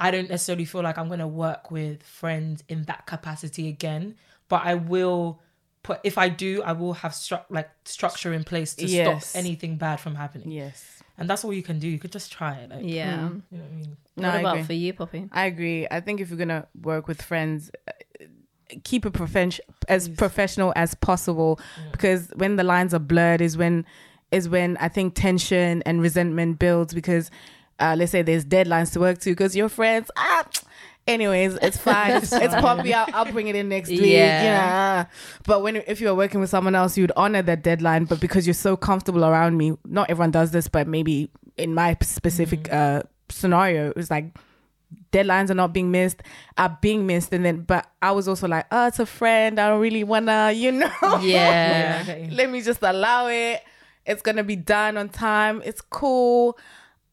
[0.05, 4.15] i don't necessarily feel like i'm going to work with friends in that capacity again
[4.49, 5.41] but i will
[5.83, 9.27] put if i do i will have stru- like structure in place to Yes.
[9.29, 11.03] stop anything bad from happening Yes.
[11.19, 13.11] and that's all you can do you could just try it like Yeah.
[13.11, 14.67] you know what i mean No, what I about agree.
[14.71, 15.21] for you, Poppy?
[15.33, 15.81] I agree.
[15.91, 17.93] I think if you're gonna work with friends, uh,
[18.85, 21.59] keep it profen- as professional as possible,
[21.93, 23.85] because when the lines are blurred is when
[24.31, 26.93] is when I think tension and resentment builds.
[27.01, 27.31] Because
[27.83, 30.45] uh, let's say there's deadlines to work to, because your friends ah.
[31.05, 32.13] Anyways, it's fine.
[32.13, 34.03] it's, probably I'll, I'll bring it in next week.
[34.03, 34.43] Yeah.
[34.43, 35.05] Yeah.
[35.47, 38.05] But when if you're working with someone else, you'd honor that deadline.
[38.05, 41.97] But because you're so comfortable around me, not everyone does this, but maybe in my
[42.03, 44.27] specific uh, scenario, it was like
[45.11, 46.23] deadlines are not being missed,
[46.57, 49.59] are being missed, and then but I was also like, oh, it's a friend.
[49.59, 51.19] I don't really wanna, you know.
[51.21, 52.17] Yeah.
[52.17, 52.31] You.
[52.33, 53.63] Let me just allow it.
[54.07, 55.63] It's gonna be done on time.
[55.65, 56.59] It's cool.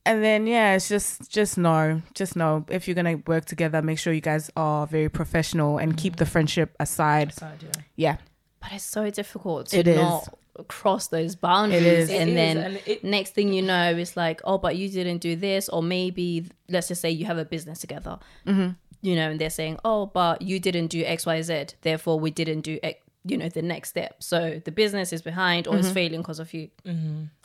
[0.05, 3.99] And then yeah, it's just just know, just know if you're gonna work together, make
[3.99, 7.33] sure you guys are very professional and keep the friendship aside.
[7.33, 7.81] Side, yeah.
[7.95, 8.17] Yeah,
[8.61, 9.97] But it's so difficult to It is.
[9.97, 11.83] not cross those boundaries.
[11.83, 12.09] is.
[12.09, 14.89] And It is, then and it- next thing you know, it's like, oh, but you
[14.89, 15.69] didn't do this.
[15.69, 18.69] Or maybe, let's just say you have a business together, Mm-hmm.
[19.01, 21.65] you know, and they're saying, oh, but you didn't do X, Y, Z.
[21.81, 24.21] Therefore, we didn't do, X, you know, the next step.
[24.23, 25.79] So the business is behind or Mm-hmm.
[25.81, 26.69] is failing because of you.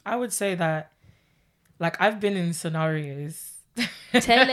[0.07, 0.91] I would say that,
[1.79, 3.51] like, I've been in scenarios.
[3.77, 4.49] Tell it, tell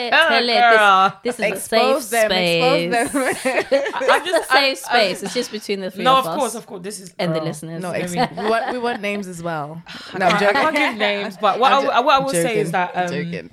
[0.49, 1.13] it.
[1.23, 2.93] This, this is expose a safe them, space.
[3.13, 3.83] expose them.
[3.93, 5.23] I'm It's a safe space.
[5.23, 6.81] It's just between the three No, of, of us course, of course.
[6.81, 7.81] This is and the listeners.
[7.83, 9.81] no, I mean- we, want, we want names as well.
[10.17, 12.19] No, I I'm can't- I can't give names, but what, I, I'm will- what I
[12.19, 12.41] will joking.
[12.47, 13.49] say is that I'm um.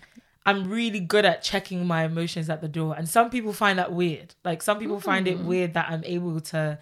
[0.46, 3.92] I'm really good at checking my emotions at the door, and some people find that
[3.92, 4.34] weird.
[4.46, 5.30] Like some people find Mm.
[5.32, 6.78] it weird that I'm able to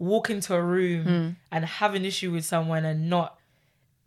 [0.00, 1.28] walk into a room Hmm.
[1.52, 3.38] and have an issue with someone and not,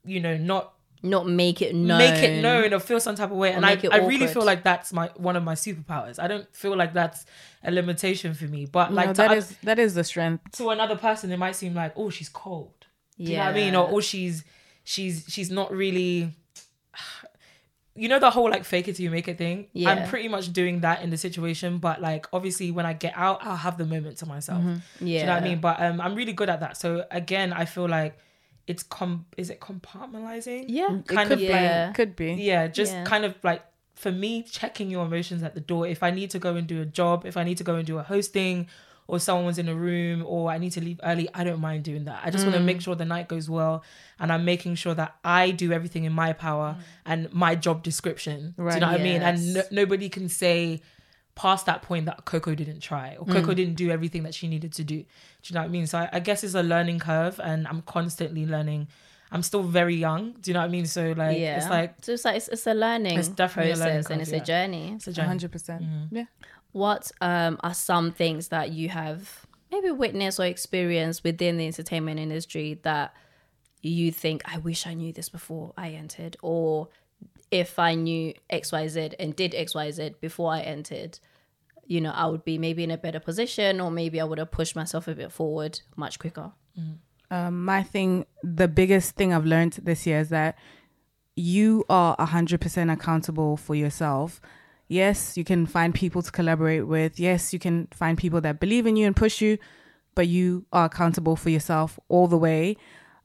[0.04, 2.00] you know, not Not make it known.
[2.00, 3.54] make it known or feel some type of way.
[3.54, 6.20] And I, I really feel like that's my one of my superpowers.
[6.20, 7.26] I don't feel like that's
[7.64, 8.66] a limitation for me.
[8.66, 10.58] But like no, to, that oth- is that is the strength.
[10.58, 12.74] to another person, it might seem like, oh, she's cold.
[13.18, 13.76] Do you know what I mean?
[13.76, 14.44] Or, or she's
[14.84, 16.34] she's she's not really
[17.96, 19.68] you know the whole like fake it till you make it thing.
[19.74, 19.92] Yeah.
[19.92, 23.40] I'm pretty much doing that in the situation, but like obviously when I get out,
[23.42, 24.64] I'll have the moment to myself.
[24.64, 24.80] Yeah.
[25.00, 25.60] Do you know what I mean?
[25.60, 26.78] But um, I'm really good at that.
[26.78, 28.18] So again, I feel like
[28.68, 30.66] it's com is it compartmentalizing?
[30.68, 30.88] Yeah.
[31.08, 32.34] Kind could of be, like- could be.
[32.34, 33.04] Yeah, just Yeah.
[33.06, 33.64] kind of like
[33.96, 35.88] for me, checking your emotions at the door.
[35.88, 37.88] If I need to go and do a job, if I need to go and
[37.88, 38.68] do a hosting,
[39.08, 42.06] or someone's in a room, or I need to leave early, I don't mind doing
[42.06, 42.20] that.
[42.24, 42.60] I just want Mm.
[42.60, 43.84] to make sure the night goes well,
[44.20, 46.76] and I'm making sure that I do everything in my power
[47.06, 48.54] and my job description.
[48.58, 48.80] Do you Right.
[48.82, 49.22] know what I mean?
[49.24, 50.82] And no, nobody can say
[51.44, 53.56] past that point that Coco didn't try or Coco Mm.
[53.56, 54.98] didn't do everything that she needed to do.
[54.98, 55.86] Do you know what I mean?
[55.88, 58.88] So I, I guess it's a learning curve, and I'm constantly learning.
[59.32, 60.22] I'm still very young.
[60.42, 60.86] Do you know what I mean?
[60.88, 61.58] So like, yeah.
[61.58, 64.22] it's like so it's like it's, it's a learning It's definitely a process learning and
[64.22, 64.42] it's yeah.
[64.42, 64.94] a journey.
[64.96, 65.28] it's a journey.
[65.28, 65.84] hundred percent.
[66.12, 66.24] Yeah.
[66.72, 72.20] What um are some things that you have maybe witnessed or experienced within the entertainment
[72.20, 73.14] industry that
[73.82, 76.88] you think I wish I knew this before I entered or
[77.52, 81.20] if I knew XYZ and did XYZ before I entered,
[81.86, 84.52] you know, I would be maybe in a better position or maybe I would have
[84.52, 86.52] pushed myself a bit forward much quicker.
[87.32, 90.58] Um, my thing, the biggest thing I've learned this year is that
[91.36, 94.42] you are 100% accountable for yourself.
[94.88, 97.20] Yes, you can find people to collaborate with.
[97.20, 99.58] Yes, you can find people that believe in you and push you,
[100.16, 102.78] but you are accountable for yourself all the way.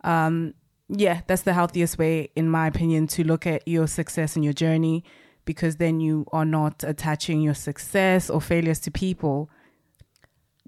[0.04, 0.54] Um,
[0.94, 4.52] yeah, that's the healthiest way, in my opinion, to look at your success and your
[4.54, 5.04] journey
[5.44, 9.48] because then you are not attaching your success or failures to people.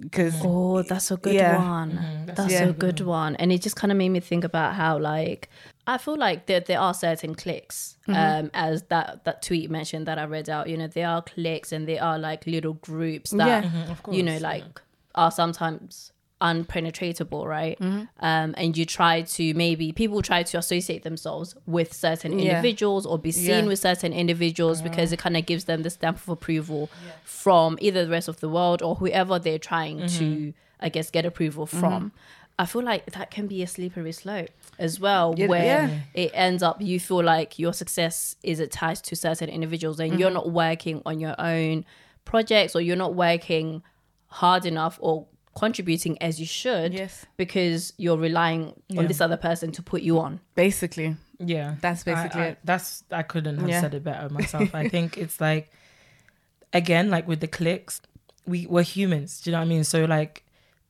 [0.00, 1.56] Because Oh, that's a good Yeah.
[1.56, 1.92] one.
[1.92, 2.64] Mhm, that's That's Yeah.
[2.64, 3.36] a good one.
[3.36, 5.48] And it just kind of made me think about how like
[5.86, 7.96] I feel like there there are certain cliques.
[8.08, 11.70] Um as that that tweet mentioned that I read out, you know, there are cliques
[11.72, 13.62] and there are like little groups that Yeah.
[13.62, 14.16] Mhm, course.
[14.16, 14.82] you know like
[15.14, 16.10] are sometimes
[16.40, 18.04] unpenetratable right Mm-hmm.
[18.20, 22.50] um and you try to maybe people try to associate themselves with certain Yeah.
[22.50, 23.68] individuals or be seen Yeah.
[23.70, 26.90] with certain individuals because it kind of gives them the stamp of approval
[27.24, 31.24] from either the rest of the world or whoever they're trying to i guess get
[31.24, 32.12] approval from
[32.58, 35.98] i feel like that can be a slippery slope as well Yeah, where yeah.
[36.14, 40.30] it ends up you feel like your success is attached to certain individuals and you're
[40.30, 41.84] not working on your own
[42.24, 43.82] projects or you're not working
[44.28, 47.26] hard enough or contributing as you should Yes.
[47.36, 52.40] because you're relying on this other person to put you on basically, Yeah, That's basically
[52.40, 52.58] I, I, it.
[52.64, 53.80] That's I couldn't have Yeah.
[53.80, 54.74] said it better myself.
[54.74, 55.70] I think it's like,
[56.72, 58.00] again, like with the cliques,
[58.46, 59.40] we we're humans.
[59.40, 59.84] Do you know what I mean?
[59.84, 60.44] So like,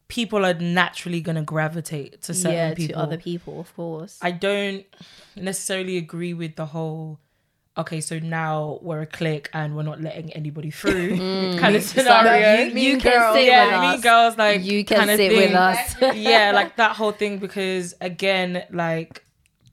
[0.09, 2.95] people are naturally gonna gravitate to certain yeah people.
[2.95, 4.85] to other people of course I don't
[5.35, 7.19] necessarily agree with the whole.
[7.77, 11.17] Okay, so now we're a clique and we're not letting anybody through
[11.59, 12.67] kind of So scenario.
[12.67, 13.35] you, you can girl.
[13.35, 15.51] sit yeah, with mean us girls like you can kinda sit thing.
[15.51, 19.25] with us yeah, like that whole thing because again, like,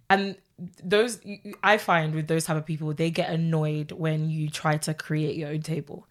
[0.09, 0.35] and
[0.83, 1.19] those
[1.61, 5.35] I find with those type of people, they get annoyed when you try to create
[5.35, 6.07] your own table,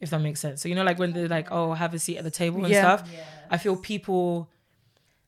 [0.00, 0.62] if that makes sense.
[0.62, 2.72] So you know, like when they're like, "Oh, have a seat at the table" and
[2.72, 2.82] Yeah.
[2.98, 3.10] stuff.
[3.50, 4.48] I feel people,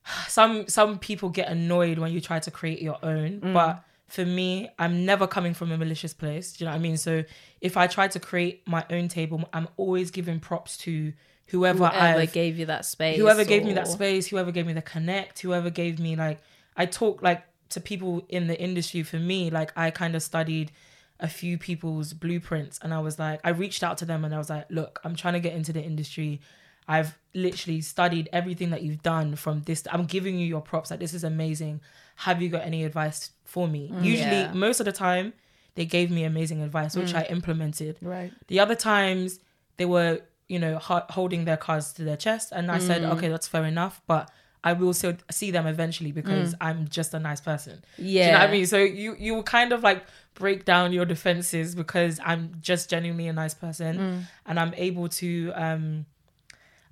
[0.28, 3.52] some some people get annoyed when you try to create your own, Mm.
[3.52, 3.82] but.
[4.06, 6.52] For me, I'm never coming from a malicious place.
[6.52, 6.96] Do you know what I mean?
[6.96, 7.24] So
[7.60, 11.12] if I try to create my own table, I'm always giving props to
[11.46, 14.72] whoever, whoever I've gave you that space whoever gave me that space, whoever gave me
[14.72, 16.40] the connect, whoever gave me like
[16.76, 20.72] I talk like to people in the industry for me, like I kind of studied
[21.20, 24.38] a few people's blueprints and I was like I reached out to them and I
[24.38, 26.40] was like, look, I'm trying to get into the industry.
[26.86, 29.84] I've literally studied everything that you've done from this.
[29.90, 30.90] I'm giving you your props.
[30.90, 31.80] Like this is amazing.
[32.16, 33.92] Have you got any advice for me?
[34.00, 34.52] Usually, Yeah.
[34.52, 35.32] most of the time,
[35.74, 37.96] they gave me amazing advice, which I implemented.
[38.00, 38.32] right?
[38.48, 39.40] The other times
[39.76, 43.12] they were, you know, ho- holding their cards to their chest, and I said, Mm.
[43.14, 44.30] okay, that's fair enough, but
[44.62, 46.58] I will still see them eventually because Mm.
[46.60, 47.82] I'm just a nice person.
[47.98, 48.66] yeah Do you know what I mean?
[48.66, 53.26] So you you will kind of like break down your defenses because I'm just genuinely
[53.28, 54.20] a nice person, Mm.
[54.46, 55.52] and I'm able to.
[55.54, 56.06] um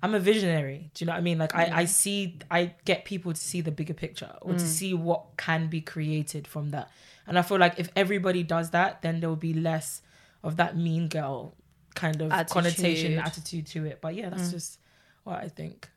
[0.03, 0.91] I'm a visionary.
[0.93, 1.37] Do you know what I mean?
[1.39, 4.57] Like I, I see, I get people to see the bigger picture or Mm.
[4.59, 6.89] to see what can be created from that.
[7.25, 10.01] And I feel like if everybody does that, then there will be less
[10.43, 11.55] of that mean girl
[11.95, 13.17] kind of connotation, Attitude.
[13.17, 13.25] Mm.
[13.27, 13.99] attitude to it.
[14.01, 14.79] But yeah, that's just
[15.23, 15.89] what I think.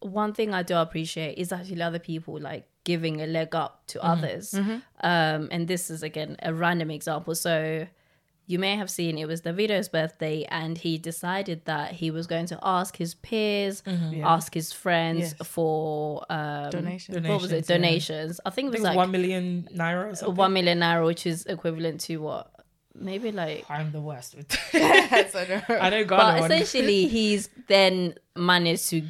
[0.00, 3.98] one thing I do appreciate is actually other people like giving a leg up to
[3.98, 4.10] Mm-hmm.
[4.10, 4.54] others.
[4.54, 7.34] Um, and this is again a random example.
[7.34, 7.86] So
[8.50, 12.46] you may have seen it was Davido's birthday, and he decided that he was going
[12.46, 14.14] to ask his peers, Mm-hmm.
[14.14, 14.34] Yeah.
[14.34, 15.46] ask his friends Yes.
[15.48, 17.22] for um, Donation.
[17.28, 17.66] What was it?
[17.66, 18.48] Donations, yeah.
[18.48, 20.34] I think it was think like one million naira or something.
[20.36, 22.50] one million naira, which is equivalent to what?
[22.94, 24.50] Maybe like I'm the worst with.
[24.74, 25.26] I
[25.68, 29.02] I know Ghana but essentially he's then managed to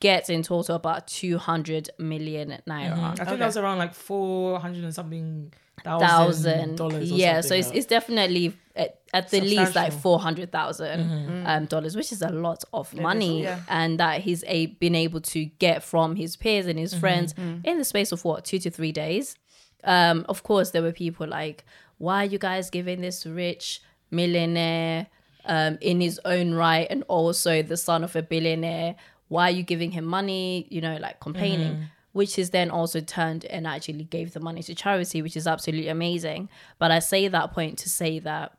[0.00, 4.82] get in total about 200 million naira I think that was around like four hundred
[4.84, 5.52] and something
[5.84, 7.10] thousand thousand dollars.
[7.10, 10.00] yeah so it's, it's definitely at, at the least like Substantial.
[10.00, 13.60] 400,000 um, dollars which is a lot of money yeah.
[13.68, 17.78] and that he's a, been able to get from his peers and his friends in
[17.78, 19.36] the space of what two to three days.
[19.84, 21.64] Um, of course there were people like
[21.98, 25.08] why are you guys giving this rich millionaire
[25.44, 28.96] um, in his own right and also the son of a billionaire?
[29.28, 30.66] Why are you giving him money?
[30.70, 34.74] You know like complaining which is then also turned and actually gave the money to
[34.74, 36.48] charity which is absolutely amazing.
[36.78, 38.56] But i say that point to say that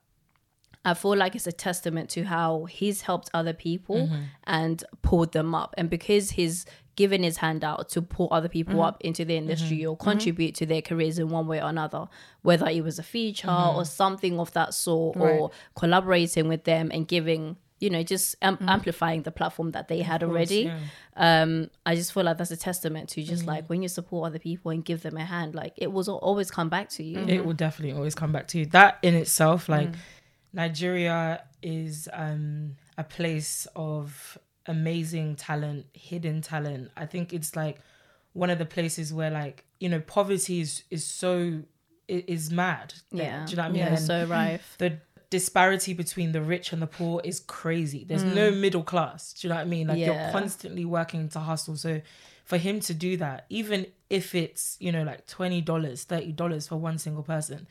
[0.85, 4.23] I feel like it's a testament to how he's helped other people mm-hmm.
[4.45, 5.73] and pulled them up.
[5.77, 6.65] And because he's
[6.95, 8.83] given his hand out to pull other people mm-hmm.
[8.83, 9.91] up into the industry mm-hmm.
[9.91, 12.07] or contribute to their careers in one way or another,
[12.41, 17.07] whether it was a feature or something of that sort, or collaborating with them and
[17.07, 20.63] giving, you know, just am- amplifying the platform that they had already.
[20.63, 20.79] yeah.
[21.15, 24.39] Um, I just feel like that's a testament to just like when you support other
[24.39, 27.19] people and give them a hand, like it will always come back to you.
[27.19, 28.65] it will definitely always come back to you.
[28.67, 29.95] That in itself, like mm.
[30.53, 34.37] Nigeria is um a place of
[34.67, 36.91] amazing talent, hidden talent.
[36.95, 37.79] I think it's like
[38.33, 41.61] one of the places where like, you know, poverty is is so
[42.07, 42.93] is mad.
[43.11, 43.45] Yeah.
[43.45, 43.79] Do you know what I mean?
[43.81, 44.75] Yeah, And so rife.
[44.77, 44.99] the
[45.29, 48.03] disparity between the rich and the poor is crazy.
[48.03, 49.33] There's no middle class.
[49.33, 49.87] Do you know what I mean?
[49.87, 50.05] Like Yeah.
[50.23, 51.75] you're constantly working to hustle.
[51.75, 52.01] So
[52.45, 56.67] for him to do that, even if it's, you know, like twenty dollars, thirty dollars
[56.67, 57.67] for one single person,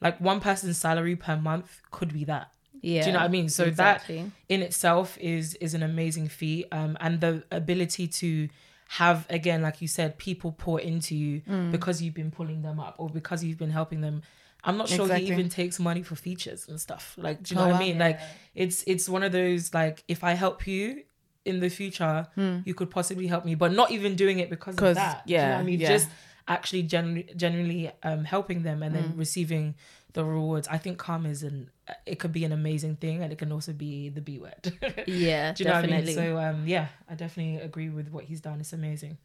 [0.00, 2.50] like one person's salary per month could be that.
[2.82, 3.02] Yeah.
[3.02, 3.48] Do you know what I mean?
[3.48, 4.22] So exactly.
[4.22, 6.66] that in itself is is an amazing feat.
[6.72, 8.48] Um, and the ability to
[8.88, 11.72] have again, like you said, people pour into you Mm.
[11.72, 14.22] because you've been pulling them up or because you've been helping them.
[14.62, 15.26] I'm not sure Exactly.
[15.26, 17.14] he even takes money for features and stuff.
[17.16, 17.76] Like, do you know Oh, what.
[17.76, 17.98] I mean?
[17.98, 18.18] Like,
[18.54, 21.02] it's it's one of those like, if I help you
[21.44, 22.26] in the future,
[22.64, 25.26] you could possibly help me, but not even doing it because of that.
[25.26, 25.80] Do you know what yeah, I mean?
[25.80, 25.88] yeah.
[25.88, 26.08] Just
[26.48, 29.74] actually genuinely, genuinely um, helping them and then receiving
[30.12, 30.66] the rewards.
[30.68, 31.70] I think karma is an
[32.04, 34.72] it could be an amazing thing and it can also be the B word.
[35.06, 35.80] Yeah, Do you know definitely.
[35.80, 36.14] what I mean?
[36.14, 38.60] So um, yeah, I definitely agree with what he's done.
[38.60, 39.18] It's amazing.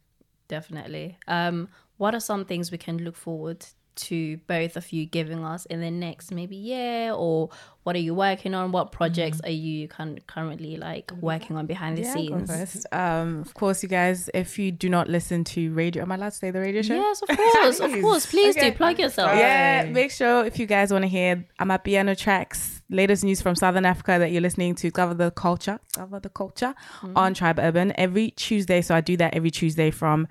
[0.47, 1.17] Definitely.
[1.27, 3.65] Um, what are some things we can look forward
[3.95, 7.49] to both of you giving us in the next maybe year, or
[7.83, 8.71] what are you working on?
[8.71, 9.47] What projects mm-hmm.
[9.47, 11.21] are you con- currently like mm-hmm.
[11.21, 12.49] working on behind the Yeah, scenes?
[12.49, 12.85] first.
[12.91, 16.29] Um, of course, you guys, if you do not listen to radio, am I allowed
[16.29, 16.95] to say the radio show?
[16.95, 18.25] Yes, of course, of course.
[18.25, 18.71] Please Okay.
[18.71, 19.31] do plug yourself.
[19.35, 23.85] Yeah, make sure if you guys want to hear Amapiano tracks, latest news from Southern
[23.85, 27.17] Africa that you're listening to, Cover the Culture, Cover the Culture mm-hmm.
[27.17, 28.81] on Tribe Urban every Tuesday.
[28.81, 30.27] So I do that every Tuesday from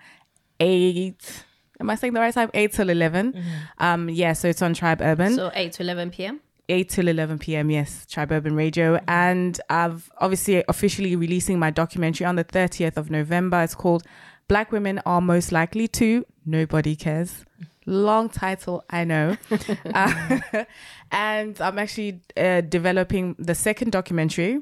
[0.60, 1.44] 8,
[1.80, 2.50] am I saying the right time?
[2.54, 3.42] 8 till 11.
[3.78, 5.34] Um, yeah, so it's on Tribe Urban.
[5.34, 6.40] So eight to eleven p.m.
[6.68, 7.68] 8 till 11 p.m.
[7.70, 9.00] Yes, Tribe Urban Radio.
[9.08, 13.60] And I've obviously officially releasing my documentary on the 30th of November.
[13.62, 14.04] It's called
[14.46, 16.24] Black Women Are Most Likely to.
[16.46, 17.44] Nobody cares.
[17.86, 19.36] Long title, I know.
[19.92, 20.40] Uh,
[21.10, 24.60] and I'm actually uh, developing the second documentary,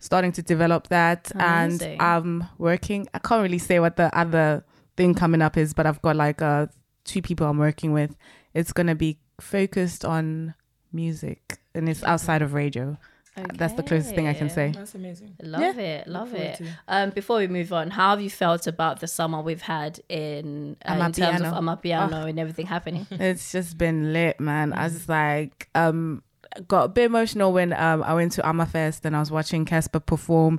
[0.00, 1.32] starting to develop that.
[1.34, 1.92] Amazing.
[1.92, 4.64] And I'm working, I can't really say what the other
[4.98, 6.66] thing coming up is, but I've got like uh,
[7.04, 8.14] two people I'm working with.
[8.52, 10.54] It's going to be focused on
[10.92, 12.98] music and it's outside of radio.
[13.54, 14.72] That's the closest thing I can say.
[14.74, 15.36] That's amazing.
[15.40, 16.60] Love it, love it.
[16.88, 20.76] Um, before we move on, how have you felt about the summer we've had in
[20.84, 22.10] uh, in terms of Amapiano.
[22.10, 23.06] Amapiano and everything happening?
[23.12, 24.72] It's just been lit, man.
[24.72, 26.24] I was like, um,
[26.66, 30.04] got a bit emotional when um I went to Amafest and I was watching Cassper
[30.04, 30.58] perform.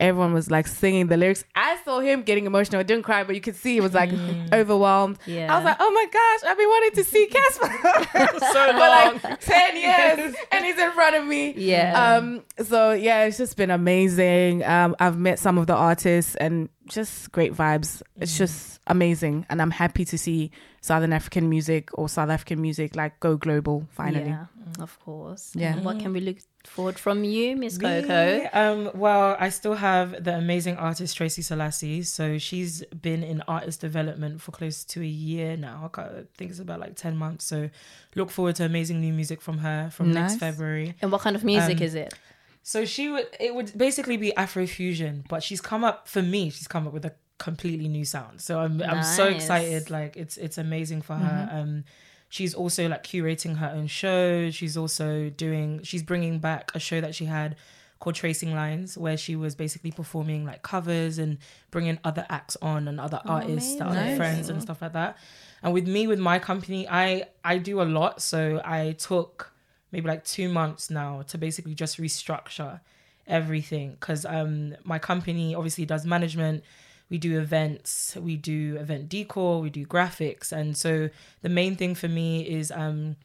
[0.00, 1.44] Everyone was like singing the lyrics.
[1.54, 2.80] I saw him getting emotional.
[2.80, 4.10] I didn't cry, but you could see he was like
[4.52, 5.18] overwhelmed.
[5.26, 5.52] Yeah.
[5.52, 9.40] I was like, oh my gosh, I've been wanting to see Cassper So for like
[9.40, 11.52] 10 years and he's in front of me.
[11.52, 12.16] Yeah.
[12.16, 14.64] Um, so yeah, it's just been amazing.
[14.64, 18.02] Um, I've met some of the artists and just great vibes.
[18.20, 19.46] It's just amazing.
[19.48, 23.86] And I'm happy to see Southern African music or South African music like go global
[23.90, 24.30] finally.
[24.30, 24.46] Yeah,
[24.78, 25.52] of course.
[25.54, 25.72] Yeah.
[25.74, 28.48] And what can we look forward from you, Miss Coco?
[28.52, 32.02] Um, well, I still have the amazing artist Tracy Selassie.
[32.02, 35.90] So she's been in artist development for close to a year now.
[35.94, 37.44] I I think it's about like 10 months.
[37.44, 37.70] So
[38.16, 40.30] look forward to amazing new music from her from Nice.
[40.32, 40.94] next February.
[41.02, 42.14] And what kind of music Um, is it?
[42.62, 46.68] So she would, it would basically be Afrofusion, but she's come up, for me, she's
[46.68, 48.40] come up with a completely new sound.
[48.40, 49.90] So I'm, I'm so excited.
[49.90, 51.48] Like it's, it's amazing for her.
[51.50, 51.84] Um,
[52.28, 54.50] she's also like curating her own show.
[54.50, 57.56] She's also doing, she's bringing back a show that she had
[57.98, 61.38] called Tracing Lines, where she was basically performing like covers and
[61.70, 64.16] bringing other acts on and other artists, other amazing.
[64.16, 65.18] friends and stuff like that.
[65.62, 68.22] And with me, with my company, I I do a lot.
[68.22, 69.52] So I took
[69.92, 72.80] maybe like two months now to basically just restructure
[73.26, 73.96] everything.
[73.98, 76.64] Because um my company obviously does management.
[77.08, 78.16] We do events.
[78.16, 79.60] We do event decor.
[79.60, 80.52] We do graphics.
[80.52, 81.10] And so
[81.42, 83.16] the main thing for me is um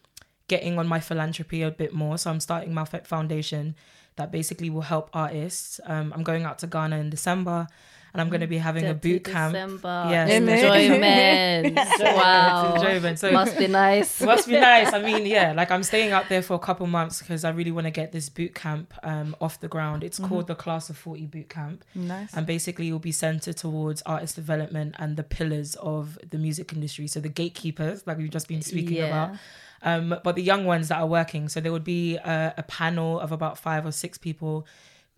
[0.47, 2.17] getting on my philanthropy a bit more.
[2.17, 3.75] So i'm starting Malfet foundation
[4.15, 5.79] that basically will help artists.
[5.85, 7.67] Um i'm going out to ghana in december
[8.15, 10.07] and i'm going to be having a boot camp December.
[10.09, 10.29] Yes.
[10.31, 11.75] Enjoyment.
[11.99, 12.73] wow.
[12.73, 13.19] It's enjoyment.
[13.19, 14.21] So Must be nice.
[14.21, 14.93] it must be nice.
[14.93, 17.71] I mean, yeah, like I'm staying out there for a couple months because I really
[17.71, 20.03] want to get this boot camp um, off the ground.
[20.03, 21.83] It's called the Class of 40 Boot Camp.
[21.93, 22.33] Nice.
[22.33, 26.73] And basically, it will be centered towards artist development and the pillars of the music
[26.73, 27.07] industry.
[27.07, 29.07] So the gatekeepers, like we've just been speaking Yeah.
[29.07, 29.37] about.
[29.81, 31.47] Um, but the young ones that are working.
[31.49, 34.65] So there would be a, a panel of about five or six people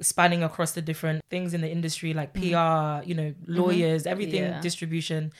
[0.01, 4.61] spanning across the different things in the industry, like PR, you know, lawyers, everything, Yeah.
[4.61, 5.31] distribution.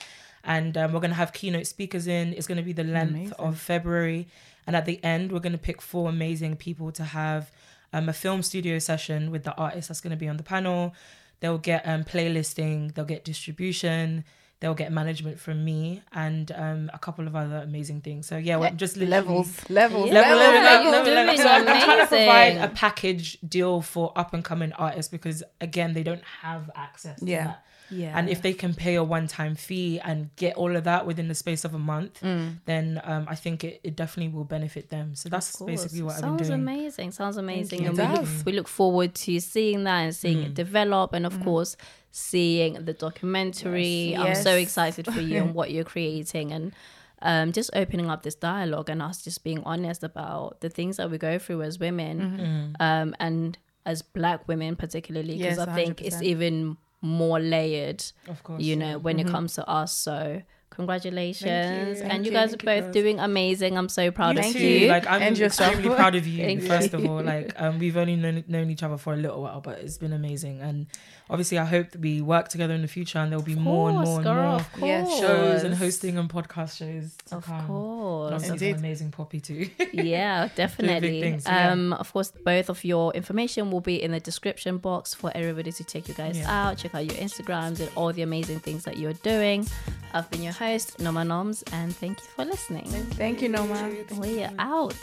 [0.44, 2.34] And um, we're going to have keynote speakers in.
[2.34, 3.34] It's going to be the length Amazing.
[3.40, 4.28] of February.
[4.66, 7.52] And at the end, we're going to pick four amazing people to have
[7.94, 10.94] um, a film studio session with the artist that's going to be on the panel.
[11.40, 14.24] They'll get um, playlisting, they'll get distribution,
[14.60, 18.26] they'll get management from me, and um, a couple of other amazing things.
[18.28, 21.50] So, yeah, we're just literally- levels, levels, Yeah, level, levels, level, you're level, level, So
[21.50, 25.94] I'm, I'm trying to provide a package deal for up and coming artists because again,
[25.94, 27.44] they don't have access to Yeah.
[27.46, 27.64] that.
[27.90, 28.18] Yeah.
[28.20, 31.36] And if they can pay a one-time fee and get all of that within the
[31.36, 32.20] space of a month,
[32.66, 35.16] then um, I think it, it definitely will benefit them.
[35.16, 36.40] So that's basically what I've been doing.
[36.40, 37.12] Sounds amazing.
[37.12, 37.86] Sounds amazing.
[37.88, 40.46] And we look, we look forward to seeing that and seeing Mm.
[40.48, 41.14] it develop.
[41.14, 41.78] And of course,
[42.12, 44.16] seeing the documentary.
[44.16, 46.74] I'm so excited for you and what you're creating and
[47.22, 51.10] um, just opening up this dialogue and us just being honest about the things that
[51.10, 52.74] we go through as women Mm-hmm.
[52.80, 58.44] um, and as black women, particularly, because Yes, I think it's even more layered Of
[58.44, 58.62] course.
[58.62, 58.82] you yeah.
[58.84, 58.92] Mm-hmm.
[58.92, 59.94] know, when it comes to us.
[59.94, 60.42] So
[60.78, 62.00] congratulations.
[62.00, 62.94] Thank and you you, guys are thank you, both girls.
[62.94, 63.78] doing amazing.
[63.78, 64.68] I'm so proud of You of Thank too.
[64.68, 64.88] you.
[64.88, 65.74] Like I'm And yourself.
[65.74, 66.44] extremely proud of you.
[66.44, 67.00] Thank first you.
[67.00, 69.80] of all, like um, we've only known, known each other for a little while, but
[69.80, 70.62] it's been amazing.
[70.62, 70.88] And
[71.30, 73.90] obviously, I hope that we work together in the future, and there'll be Of more
[73.90, 75.20] and course, more and girl, more Yes.
[75.20, 77.16] shows and hosting and podcast shows.
[77.30, 77.68] To Of come.
[77.68, 78.34] course.
[78.34, 78.74] Obviously, Indeed.
[78.74, 79.70] an amazing poppy too.
[79.94, 81.22] yeah, definitely.
[81.22, 81.72] things, yeah.
[81.72, 85.72] Um, of course, both of your information will be in the description box for everybody
[85.72, 86.68] to check you guys Yeah.
[86.70, 86.78] out.
[86.78, 89.68] Check out your Instagrams and all the amazing things that you're doing.
[90.14, 90.67] I've been your host,
[91.00, 92.86] Noma Noms, and thank you for listening.
[93.16, 93.90] Thank you, Noma.
[94.20, 94.96] We are out.